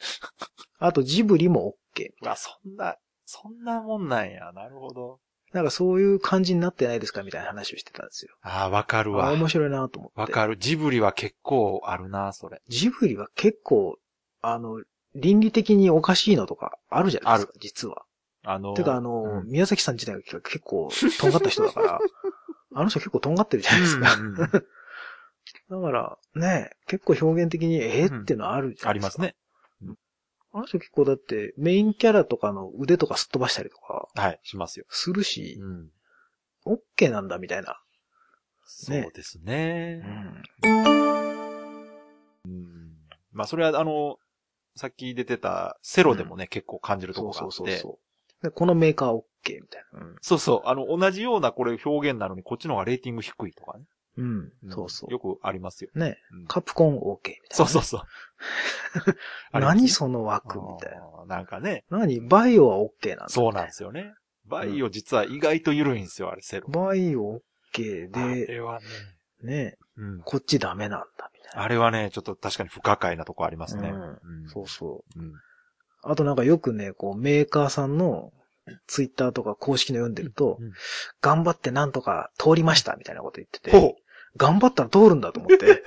[0.80, 2.12] あとジブリも OK。
[2.22, 4.52] うわ、そんな、そんなもんなんや。
[4.52, 5.20] なるほど。
[5.52, 8.34] なんかそういう感じになってないですかみたいな話をしてたんですよ。
[8.42, 9.32] ああ、わかるあわ。
[9.32, 10.20] 面白いなと思って。
[10.20, 10.56] わかる。
[10.56, 12.62] ジブリは結構あるな、それ。
[12.68, 13.98] ジブリは結構、
[14.40, 14.82] あの、
[15.14, 18.04] 倫理的におかしいのとかあるじゃないですか、実は。
[18.44, 22.00] あの、てかあの、うん宮崎さん自体が結構とんがった人だから、
[22.74, 24.14] あの人結構とんがってるじゃないですか。
[24.14, 24.50] うんうんうん
[25.70, 28.90] だから、ね、結構表現的に、えーっていうのはあるじゃないでか。
[28.90, 29.34] ありますすね。
[30.52, 34.86] あの人結構だって、メインキャラとかの腕とかすっ飛ばしたりとか、はい、しますよ。
[34.90, 35.90] するし、うん。
[36.64, 37.80] オッケーなんだみたいな。
[38.64, 39.96] そうですね。
[39.96, 40.42] ん。
[42.44, 42.92] うん。
[43.32, 44.18] まあ、それは、あの、
[44.76, 47.56] さっき出てたセロでもね、結構感じるとこそうろがあって。
[47.56, 47.98] そうそうそ
[48.40, 48.44] う。
[48.44, 50.00] で、このメーカーはオッケーみたいな。
[50.00, 50.68] うんそうそう。
[50.68, 53.84] あの、同じようなこれ表現なのに、こっちの方がレーティング低いとかね。
[54.16, 54.38] うん。
[54.40, 55.12] んそうそう。
[55.12, 55.90] よくありますよ。
[55.94, 57.56] ね、うんカプコン OK みたいな。
[57.56, 58.00] そうそうそう。
[59.58, 61.36] 何その枠みたいな。
[61.36, 61.84] なんかね。
[61.90, 62.20] 何？
[62.20, 63.28] バイオは OK なんだ。
[63.28, 64.14] そうなんですよね。
[64.46, 66.68] バイオ実は意外と緩いんですよ、あれ、セロ。
[66.68, 67.40] バイオ
[67.74, 68.86] OK あで、れはね。
[69.42, 70.20] ね、うん。
[70.20, 73.92] こっちダメなんだみたいあれはね、ちょっと確かに不可解なとこありますね。
[74.48, 75.20] そうそう。
[75.20, 75.32] うん。
[76.02, 78.32] あとなんかよくね、こうメーカーさんの
[78.86, 80.72] ツイッターとか公式の読んでると、うん
[81.20, 83.94] 頑張ってなんとか通りましたみたいなこと言ってて、ほ
[84.36, 85.82] 頑張ったら通るんだと思って。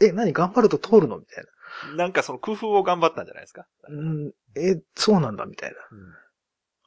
[0.00, 1.18] え、何頑張ると通るの？
[1.18, 1.92] みたいな。
[1.92, 1.96] う。
[1.96, 3.66] なんかその工夫を頑張ったんじゃないですか？
[3.88, 5.76] うん、え、そうなんだみたいな。
[5.90, 6.14] うん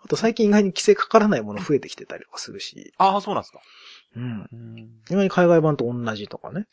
[0.01, 3.59] あと最近意外に規制かからないもの増えてきてたりとかするし、ああ、そうなんですか。
[4.15, 4.49] うん。
[4.49, 4.77] うん
[5.09, 6.67] 意外に海外版と同じとかね。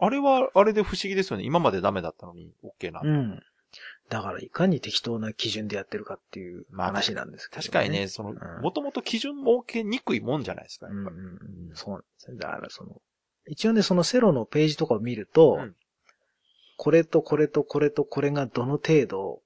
[0.00, 1.44] あれは、あれで不思議ですよね。
[1.44, 3.02] 今までダメだったのに、OK な。
[3.04, 3.40] うん。
[4.08, 8.08] だからいかに適当な基準でやってるかっていうまあ話なんですけど、確かにね、。
[8.08, 11.16] その、うんもともと基準設けにくいもんじゃないですか、やっぱり。
[11.16, 11.74] うんうんうん。
[11.74, 12.36] そうなんですよ。
[12.36, 13.02] だからその、
[13.46, 15.74] 一応ね、そのセロのページとかを見ると、うん
[16.80, 19.42] これとこれとこれとこれがどの程度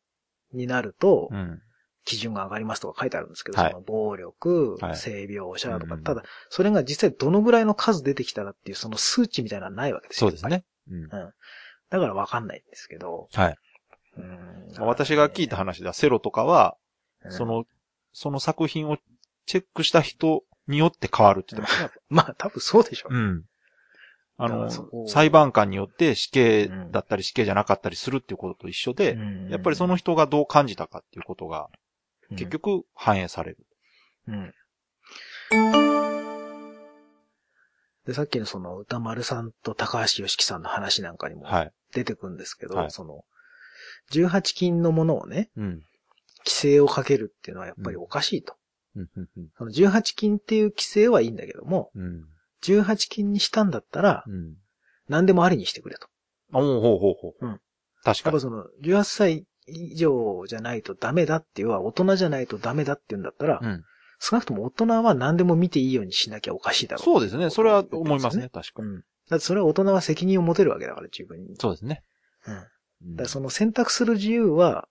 [0.53, 1.63] になると、うん。
[2.05, 10.29] 基準が上がりますとか書いてあるんですけど、はいその暴力、はい性描写とか、うんただ、それが実際どのぐらいの数出てきたらっていうその数値みたいなのはないわけですよ。
[10.29, 10.65] そうですね。
[10.91, 11.05] うん。
[11.05, 11.09] うん。
[11.09, 11.33] だ
[12.01, 13.57] からわかんないんですけど、はい。
[14.17, 16.77] うん私が聞いた話では、セロとかは、
[17.25, 17.65] うんその、
[18.13, 18.97] その作品を
[19.47, 21.93] チェックした人によって変わるって言ってましたね。
[22.09, 23.15] まあ多分そうでしょう。
[23.15, 23.45] うん。
[24.39, 31.69] あの裁判官によって死刑だったり死刑じゃなかったりするっていうことと一緒で、うんやっぱりその人がどう感じたかっていうことが
[32.31, 33.59] 結、局反映される。
[34.29, 34.55] うん。
[38.07, 41.73] で、さっきのその歌丸さんと高橋良樹さんの話なんかにもはい。
[41.93, 43.25] 出てくるんですけど、はいその、
[44.11, 45.83] 18金のものをね、うん。
[46.45, 48.55] 規制をかけるっていうのはやっぱりおかしいと。
[48.97, 52.25] うん、うん、うんその18金っていう規制はいいんだけども、うん。
[52.63, 54.55] 18金にしたんだったら、うん。
[55.09, 56.09] 何でもありにしてくれと。
[56.53, 57.47] おうほうほうほう。
[57.47, 57.61] うん
[58.05, 58.35] 確かに。
[58.35, 63.85] やっぱその、18歳以上じゃないとダメだっていうのは、大人じゃないとダメだっていうんだったら、うん。
[64.19, 67.05] 少なくとも大人は何でも見ていいようにしなきゃおかしいだろう。
[67.05, 67.51] そうですね。
[67.51, 68.49] それは思いますね。。
[68.49, 68.89] 確かに。
[68.89, 69.05] うん。
[69.29, 71.57] だってそれは大人は責任を持てるわけだから、自分に。
[71.59, 72.05] そうですね。
[72.47, 72.67] うん。
[73.05, 74.89] だその選択する自由は、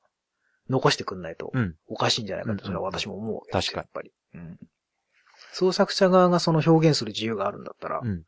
[0.69, 1.76] 残してくんないとうん。
[1.88, 3.82] おかしいんじゃないかって、それは私も思うわけですよ。
[3.82, 4.50] 確かにやっぱり。
[4.50, 4.60] うん。
[5.54, 8.24] 創作者側がその表現する自由があるんだったら、うん。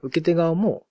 [0.00, 0.86] 受け手側も、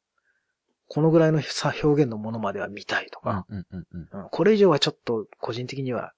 [0.88, 4.10] このぐらいのさ表現のものまでは見たいとか、うん、うん、うん。
[4.12, 6.14] うんこれ以上はちょっと個人的には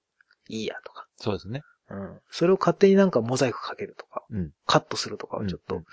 [0.48, 1.62] いいやとか、そうですね。
[1.90, 2.20] うん。
[2.30, 4.52] それを勝手になんかモザイクかけるとか、うん。
[4.66, 5.86] カットするとかはちょっと、うんうん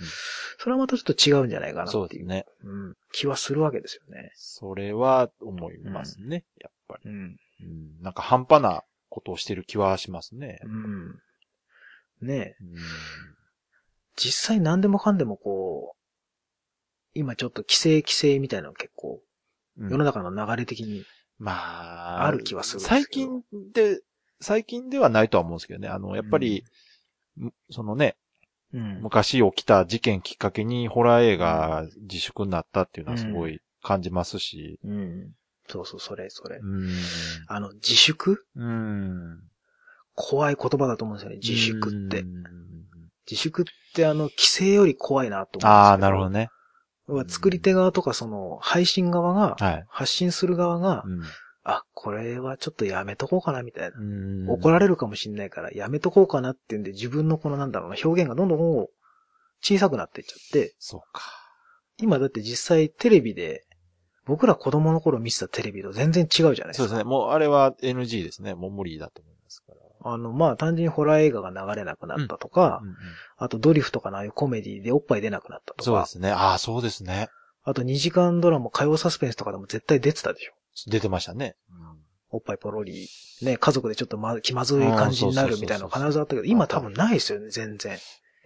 [0.57, 2.07] それはまたちょっと違うんじゃないかなっていうう。
[2.07, 2.45] そですね。
[2.63, 2.95] うん。
[3.11, 4.31] 気はするわけですよね。
[4.35, 6.45] それは思いますね。
[6.59, 7.09] やっぱり。
[7.09, 7.17] うん。
[7.17, 8.01] うん。
[8.03, 10.59] なんか半端なことをしてる気はしますね。
[10.63, 11.19] うん。
[12.21, 12.55] ねえ。
[12.61, 12.75] うん。
[14.15, 16.01] 実際何でもかんでもこう、
[17.13, 19.19] 今ちょっと規制規制みたいなの結構、
[19.77, 21.05] うん世の中の流れ的に、
[21.39, 23.41] まあ、ある気はするす最近
[23.73, 24.01] で、
[24.41, 25.87] 最近ではないとは思うんですけどね。
[25.87, 26.65] あの、やっぱり、
[27.37, 28.15] むそのね、
[28.73, 29.01] うん。
[29.01, 34.79] 昔起きた事件きっかけにホラー映画自粛になったっていうのはすごい感じますし。
[34.83, 35.31] うん。
[35.67, 36.57] そうそう、それ、それ。
[36.61, 36.89] うん。
[37.47, 38.45] あの、自粛？
[38.55, 39.39] うん。
[40.15, 41.37] 怖い言葉だと思うんですよね。
[41.37, 42.25] 自粛ってう。
[42.25, 42.41] ん
[43.29, 45.89] 自粛ってあの、規制より怖いなと思うんです。
[45.89, 46.49] ああ、なるほどね。
[47.27, 49.85] 作り手側とかその、配信側が、はい。
[49.89, 51.21] 発信する側が、うん
[51.63, 53.97] あ、これはちょっとやめとこうかなみたいな。
[53.97, 58.87] うん怒られるかもしんないからやめとこうかなっていうんで自分のこのなんだろうな、表現がどんどん
[59.61, 61.21] 小さくなっていっちゃって、そうか。
[61.97, 63.63] 今だって実際テレビで、
[64.25, 66.73] 僕ら子供の頃見てたテレビと全然違うじゃないですか。
[66.75, 67.03] そうですね。
[67.03, 68.55] もうあれは NG ですね。
[68.55, 70.13] もう無理だと思いますから。
[70.13, 72.95] あの、まあ単純にホラー映画が流れなくなったとか、うんうん
[73.37, 76.29] あとドリフとかのああいうコメディでおっぱい出なくなったとか、そうですね。
[76.29, 77.29] ああ、そうですね。
[77.63, 80.53] あと2時間ドラマ火曜サスペンスとかでも絶対出てたでしょ。
[80.87, 81.55] 出てましたね。
[82.29, 83.09] おっぱいポロリ、
[83.41, 87.97] ね、家族でちょっとま気まずい感じになるみたいなの必ずあったけど、今多分ないですよね、全然。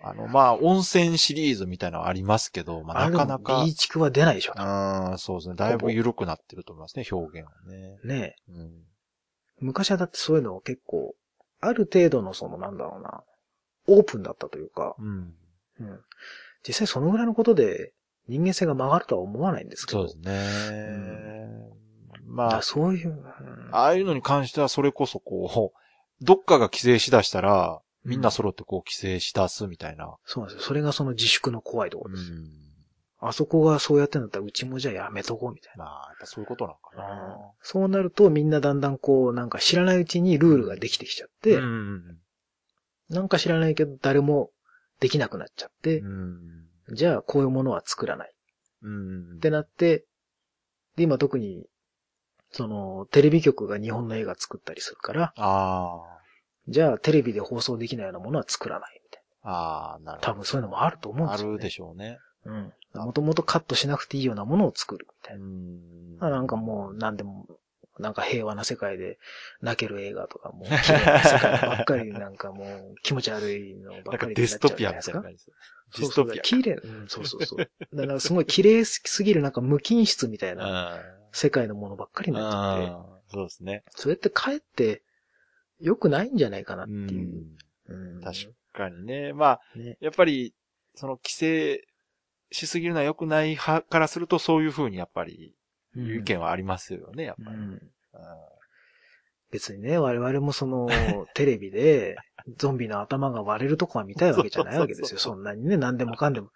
[0.02, 4.54] あの、まあ、温泉シリーズみたいなのはありますけど、まあ、なかなかビ、ーチクは出ないでしょ。
[4.58, 5.56] うん、そうですね。
[5.56, 8.00] だいぶ緩くなってると思いますね、表現はね。
[8.04, 8.72] ねうん。
[9.60, 11.16] 昔はだってそういうのを結構、
[11.62, 13.24] ある程度のそのなんだろうな、
[13.88, 15.34] オープンだったというか、うん。
[15.80, 16.00] うん、
[16.68, 17.94] 実際そのぐらいのことで
[18.28, 20.08] 人間性が曲がるとは思わないんですけど。
[20.08, 21.76] そうですね。
[22.26, 23.24] まあそういう、うん
[23.72, 30.16] ああいうのに関してはそれこそこう、どっかが規制しだしたら、みんな揃ってこう規制しだすみたいな。
[30.26, 30.68] そうなんですよ。
[30.68, 32.38] それがその自粛の怖いとこうろですよ。
[32.38, 32.66] ん。
[33.20, 37.04] あそこがそうやってんだったら、うちもじゃあやめとこうみたいまあ、やっぱそういうことなのかな。
[37.04, 37.38] な。
[37.62, 42.18] そうなると、みんなだんだんこう、なんか知らないうちにルールができてきちゃって、うん。
[43.10, 44.50] なんか知らないけど誰も
[45.00, 46.40] できなくなっちゃって、うん。
[46.94, 48.34] じゃあこういうものは作らない
[48.84, 49.38] うん。
[49.38, 50.06] ってなって、
[50.96, 51.66] で、今特に、
[52.56, 56.02] その、テレビ局が日本の映画作ったりするから、あ
[56.70, 59.50] じゃあテレビで放送できないようなものは作らないみたいあ。
[59.52, 60.22] ああ、なるな。
[60.22, 61.54] 多分そういうのもあると思うんですよ、ね。
[61.54, 62.18] あるでしょうね。
[62.46, 62.74] うん。
[62.94, 65.46] もともとカットしなくていいようなものを作るみたういな。
[65.46, 65.52] ん。
[66.22, 67.46] あなんかもう何でも、
[68.00, 69.20] なんか平和な世界で
[69.62, 75.12] 泣ける映画とかもう綺麗な世界ばっかりなんかもう気持ち悪いのばなんっかりになっちゃうじゃストピアみないですか。
[75.12, 75.52] たいな感じです。
[76.00, 76.42] デそうそうィストピア。
[76.42, 77.96] 綺麗、うん、そうそうそう。
[77.96, 81.00] だからすごい綺麗すぎるなんか無菌室みたいな
[81.36, 83.84] 世界のものばっかりになっちゃって、うんそうですね。
[83.90, 85.02] それってかえって
[85.80, 87.46] 良くないんじゃないかなってういう。
[87.92, 88.16] ん。
[88.16, 89.34] うん確かにね。
[89.34, 89.98] まあ、ね。
[90.00, 90.54] やっぱり、
[90.94, 91.88] その規制
[92.52, 95.54] しすぎるのは良くない派からすると、そういうふうにやっぱり、
[95.96, 97.58] いう意見はありますよね、やっぱり。
[97.58, 97.82] うんうん
[99.52, 100.88] 別にね、我々もその、
[101.34, 102.18] テレビで、
[102.58, 105.20] ゾンビの頭が割れるとこは見たいわけじゃないわけですよ。
[105.20, 106.50] そんなにね、何でもかんでも。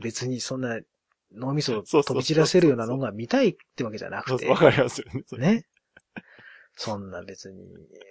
[0.00, 0.78] 別にそんな
[1.34, 4.56] 脳みそを飛び散らせるようなのが見たいってわけじゃなくてわ。
[4.56, 5.38] かりますよね。
[5.38, 5.66] ね。
[6.74, 7.60] そんな別に、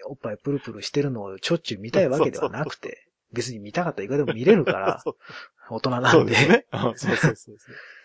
[0.07, 5.03] おっぱいプルプルしてるのをしょっちゅう見たいわけではなくて、別に見たかったらいくらでも見れるから、
[5.69, 6.67] 大人なんで。
[6.71, 7.57] そうそうそうそう。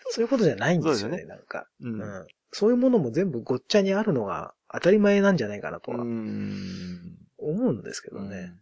[0.09, 1.89] そういうことじゃないんですよね、なんか、う。
[1.89, 2.27] うんん。
[2.51, 7.17] そういうものも全部ごっちゃにあるのが当たり前なんじゃないかなとはうん。
[7.37, 8.53] 思うんですけどね。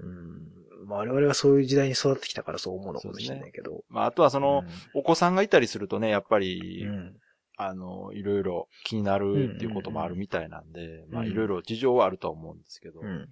[0.00, 0.61] うん。
[0.92, 3.82] まあ我々はそういう時代に育ってきたからそう思うのかもしれないけど。
[3.88, 4.62] まあ、あとはその、
[4.94, 7.16] お子さんがいたりするとね、やっぱり、うん、
[7.56, 13.00] あの、いろいろ気になるっていうこともあるみたいなんで、まあ、うんいろいろ事情はあるとは思うんですけど。
[13.00, 13.28] うん。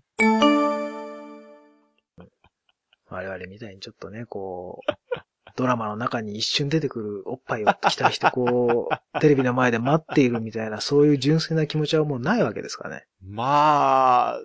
[3.10, 4.90] 我々みたいにちょっとね、こう、
[5.56, 13.04] ドラマの中に一瞬出てくるおっぱいを期待してこう、 テレビの前で待っているみたいな、そういう純粋な気持ちはもうないわけですかね。
[13.20, 14.40] まあ、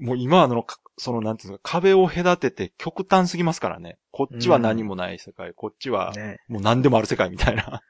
[0.00, 3.98] もう今のか、その、なんていうんですか、壁を隔てて極端すぎますからね。
[4.10, 6.38] こっちは何もない世界、こっちはね。
[6.48, 7.82] もう何でもある世界みたいな。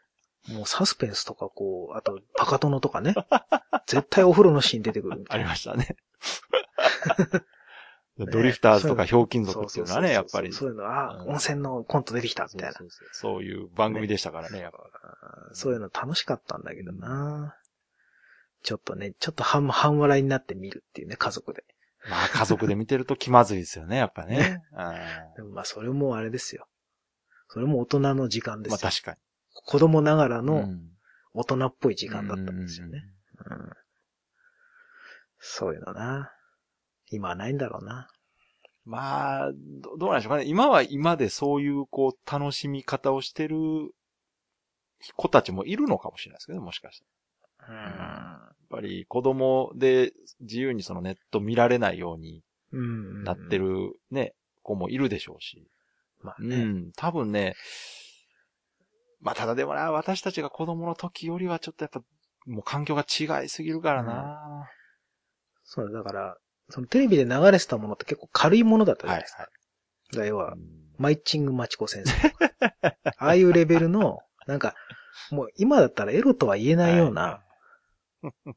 [0.48, 3.14] もうサスペンスとかこう、あとパカトノとかね。
[3.86, 5.44] 絶対お風呂のシーン出てくるみたあいな。
[5.44, 5.96] りました ね。
[8.18, 10.52] ドリフターズとかひょうきん族っていうのはね、やっぱり。
[10.52, 12.74] そういうの、あ、うん温泉のコント出てきたみたいな
[13.12, 14.78] そういう番組でしたからね、やっぱ。
[15.52, 17.56] そういうの楽しかったんだけどな。
[18.62, 21.64] ちょっとね、ちょっと半半笑いになって見るっていうね、家族で。
[22.08, 24.62] まあ家族で見てると気まずいですよね、 やっぱね。
[25.36, 26.66] でもまあそれもあれですよ。
[27.48, 28.78] それも大人の時間うんですよ。
[28.82, 29.18] まあ確かに。
[29.52, 30.80] 子供ながらうのん
[31.34, 33.02] 大人っぽい時間だったんですよね。。
[33.46, 33.70] うん
[35.40, 36.30] そういうのな。
[37.10, 38.08] 今はないんだろうな。
[38.84, 40.44] まあ、どどうなんでしょうかね。
[40.44, 43.56] 今は今でそういう、こう、楽しみ方をしてる
[45.16, 47.02] 子たちもいるのかもしれないですけどね、もしかし
[47.66, 47.78] たら。
[47.78, 52.42] やっぱり子供で自由にそのネット見られないように
[52.72, 53.24] うん。
[53.24, 53.58] なって。
[53.58, 55.68] るね、子もいるでしょうし。
[56.22, 56.64] うまあね。
[56.64, 57.54] ん、多分ね、
[59.20, 62.00] まあただでもな、私たちが子供の時よりはちょっとやっぱ、
[62.46, 64.68] もう環境が違いすぎるからな。
[65.64, 66.36] そう、だから、
[66.68, 69.42] そのテレビで流れてたものって結構軽いものだったじゃはいないですか。
[69.42, 70.60] だから要ははい。、
[70.98, 72.96] マイチングマチコ先生とか。
[73.18, 74.74] ああいうレベルの、なんか、
[75.30, 77.42] もう今だったらエロとは言えないような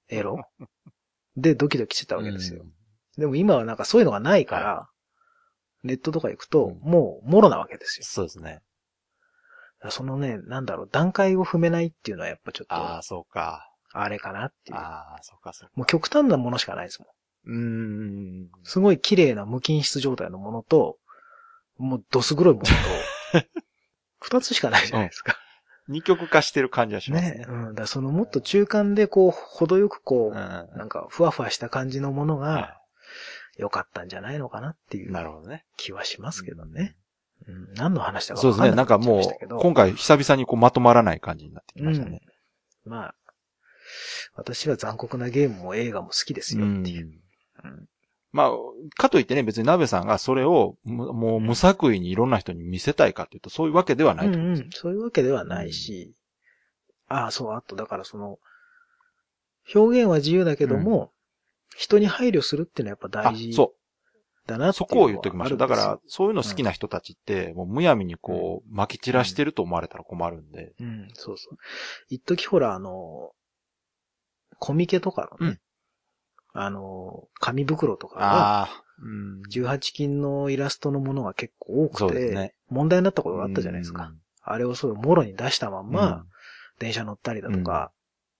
[0.09, 0.37] エロ
[1.35, 2.65] でドキドキしてたわけですよ。
[3.17, 4.89] でも今はなんかそういうのがないから、
[5.83, 8.05] ネットとか行くとうん、もう、もろなわけですよ。
[8.05, 8.61] そうですね。
[9.89, 13.69] そのね、なんだろう、段階を踏めないっていうのはやっぱちょっと、ああ、そうか。
[13.91, 14.77] あれかなっていう。
[14.77, 15.73] ああ、そうか、そうか。
[15.75, 17.09] もう極端なものしかないですもん。
[17.45, 18.49] うーん。
[18.63, 20.97] すごい綺麗な無菌室状態のものと、
[21.77, 22.73] もうどす黒いものと、
[24.21, 25.37] 二つしかないじゃないですか。
[25.87, 27.31] 二極化してる感じはしますね。
[27.39, 27.45] ね。
[27.47, 27.75] うん。
[27.75, 30.33] だそのもっと中間でこう、程よくこう、うん。
[30.33, 32.77] なんかふわふわした感じのものがは
[33.57, 35.65] 良かったんじゃないのかなっていいうなるほどね。
[35.77, 36.95] 気はしますけどね。
[37.47, 37.73] うん。
[37.75, 38.71] 何の話だかそうですね。
[38.71, 39.57] なんか分かんなくなっちゃいまもしたけど。
[39.57, 42.21] う、今回久々にこうまとまらない感じになってきましたね。
[42.85, 43.15] まあ、
[44.35, 47.07] 私は残酷なゲームも映画も好きですよっていう。
[47.63, 47.87] うん
[48.33, 48.49] まあ、
[48.97, 54.63] かといってね、別に鍋さんがそれをむもう無作為にいろんな人に見せたいかっていうと、そういうわけではないと思うんですよ。
[54.63, 56.13] うんうん、そういうわけではないし、
[57.07, 58.39] ああ、そう、あと、だからその、
[59.73, 61.11] 表現は自由だけども、
[61.77, 63.73] 人に配慮するっていうのはやっぱ大事あ、そ
[64.47, 65.57] だなそこを言っときましょう。
[65.57, 70.73] だから、そういうの好きな人たちって、もうむやみにこう、撒き散らしてると思われたら困るんで。
[70.79, 71.57] うん、そうそう。
[72.09, 73.31] 一時ほら、あの、
[74.59, 75.59] コミケとかのね、
[76.53, 78.69] あの、紙袋とかが。
[79.01, 79.41] うん。
[79.51, 82.53] 18金のイラストのものが結構多くて、ね。
[82.69, 84.05] 問題になったことがあったじゃないですか。
[84.05, 84.17] うん。
[84.43, 86.23] あれをそういうもろに出したまんま、うん
[86.79, 87.91] 電車乗ったりだとか、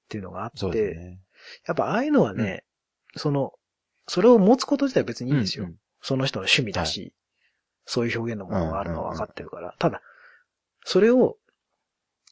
[0.05, 1.19] っていうのがあって、ね。
[1.67, 2.65] やっぱああいうのはね、
[3.15, 3.53] その、
[4.07, 5.65] それを持つこと自体は別にいいんですよ。
[5.65, 7.13] うんその人の趣味だし、
[7.85, 9.73] そういう表現のものがあるのは分かってるから。
[9.79, 10.01] ただ、
[10.83, 11.37] それを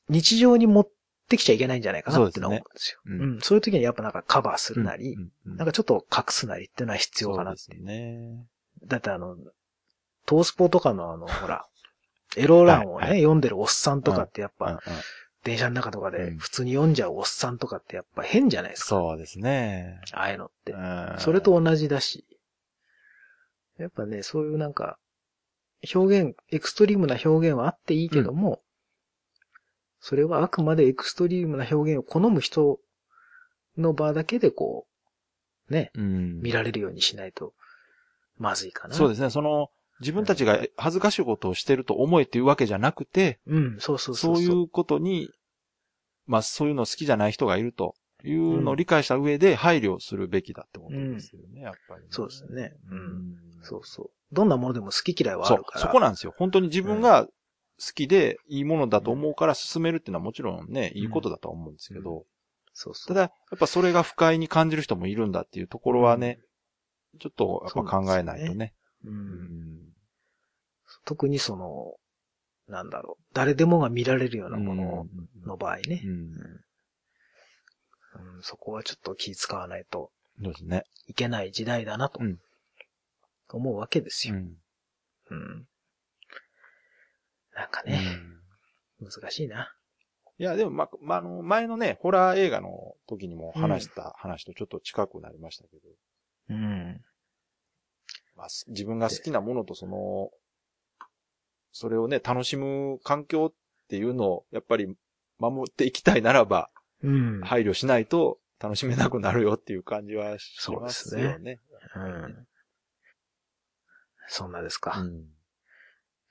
[0.10, 0.90] 日常に持っ
[1.32, 3.00] てきちゃいけないんじゃないかなってのは思うんですよ。
[3.06, 8.46] そうねうんうんそういう時にやっぱなんかカバーするなり、うんうんなんかちょっと隠すなりっていうのは必要かなってそうね。
[8.86, 9.36] だってあの、
[10.26, 11.66] トースポとかのあの、ほら、
[12.38, 14.80] エロ欄をね、はいはい読んでるおっさんとかってやっぱ、うんうん
[15.44, 18.90] 電車の中とかでうん普通に読んじゃうおっさんとかってやっぱ変じゃないですか。
[18.90, 20.00] そうですね。
[20.12, 20.74] ああいうのって。
[20.74, 22.26] うんそれと同じだし。
[23.80, 25.00] やっぱね、そういうなんか、
[25.96, 28.62] 表現、エクストリームな表現はあっていいけども、
[30.02, 32.80] それはあくまでエクストリームな表現を好む人
[33.78, 34.88] の場だけでこ
[35.70, 37.54] う、ね、うん見られるようにしないと、
[38.38, 38.96] まずいかな。
[38.96, 39.30] そうですね。
[39.30, 44.36] その、自分たちが恥ずかしいことをしてると思えっていうわけじゃなくて、うん、そうそうそそう。
[44.38, 45.30] そうういうことに、
[46.26, 47.94] まあそういうの好きじゃない人がいると
[48.24, 54.10] いうのを理解した上で配慮するべきだってことですよね、やっぱりね、そうですねうんんそうそう。
[54.32, 55.82] どんなものでも好き嫌いはある、から。
[55.82, 56.34] そこなんですよ。
[56.36, 57.28] 本当に自分が
[57.84, 62.26] 好きでいいものだと思うから進めるっていうのはもちろんね、いいことだとは思うんですけど、
[62.74, 63.08] そうそう。
[63.08, 66.40] ただ、やっぱそれが不快に感じる人もいるんだっていうところはね、
[67.20, 68.74] ちょっとやっぱ考えないとね。
[69.04, 69.10] う。
[69.10, 69.80] うんん
[71.06, 71.96] 特にその、
[72.68, 73.24] なんだろう。
[73.34, 75.08] 誰でもが見られるようなもの
[75.46, 76.04] の場合ね
[78.42, 80.12] そこはちょっと気使わないと
[80.42, 80.84] そうですね。
[81.08, 82.38] いけない時代だなとうん
[83.54, 84.36] 思うわけですよ。
[84.36, 84.58] うん
[85.30, 85.66] うん。
[87.56, 88.00] なんかね、
[89.00, 89.74] 難しいな。
[90.38, 95.82] いや、でも、ま、ま、あの、前のね、ホラー映画の時にも話した話とちょっと近くなりましたけど、
[96.50, 97.02] うん。
[98.36, 100.32] まあ、す自分が好きなものとその、
[101.72, 103.56] それをね、楽しむ環境っ
[103.88, 104.96] ていうのを、やっぱり
[105.38, 106.70] 守っていきたいならば、
[107.04, 107.42] うん。
[107.42, 111.60] 配慮しないと楽しめなくなるよっていう感じはしまそうですすよね。
[111.96, 112.48] うん。
[114.28, 115.02] そんなですうか。
[115.02, 115.41] ん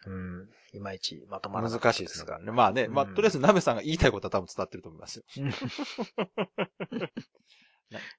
[0.06, 0.48] うん。
[0.72, 2.52] いまいちまとまらなかった難しいですからね。
[2.52, 5.24] まあね、まあ、うんとりあえず、鍋さんが言いたいことは多分伝わってると思いますよ。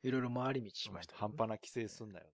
[0.04, 2.26] いろいろ回り道しましたね、半端な規制すんなよ。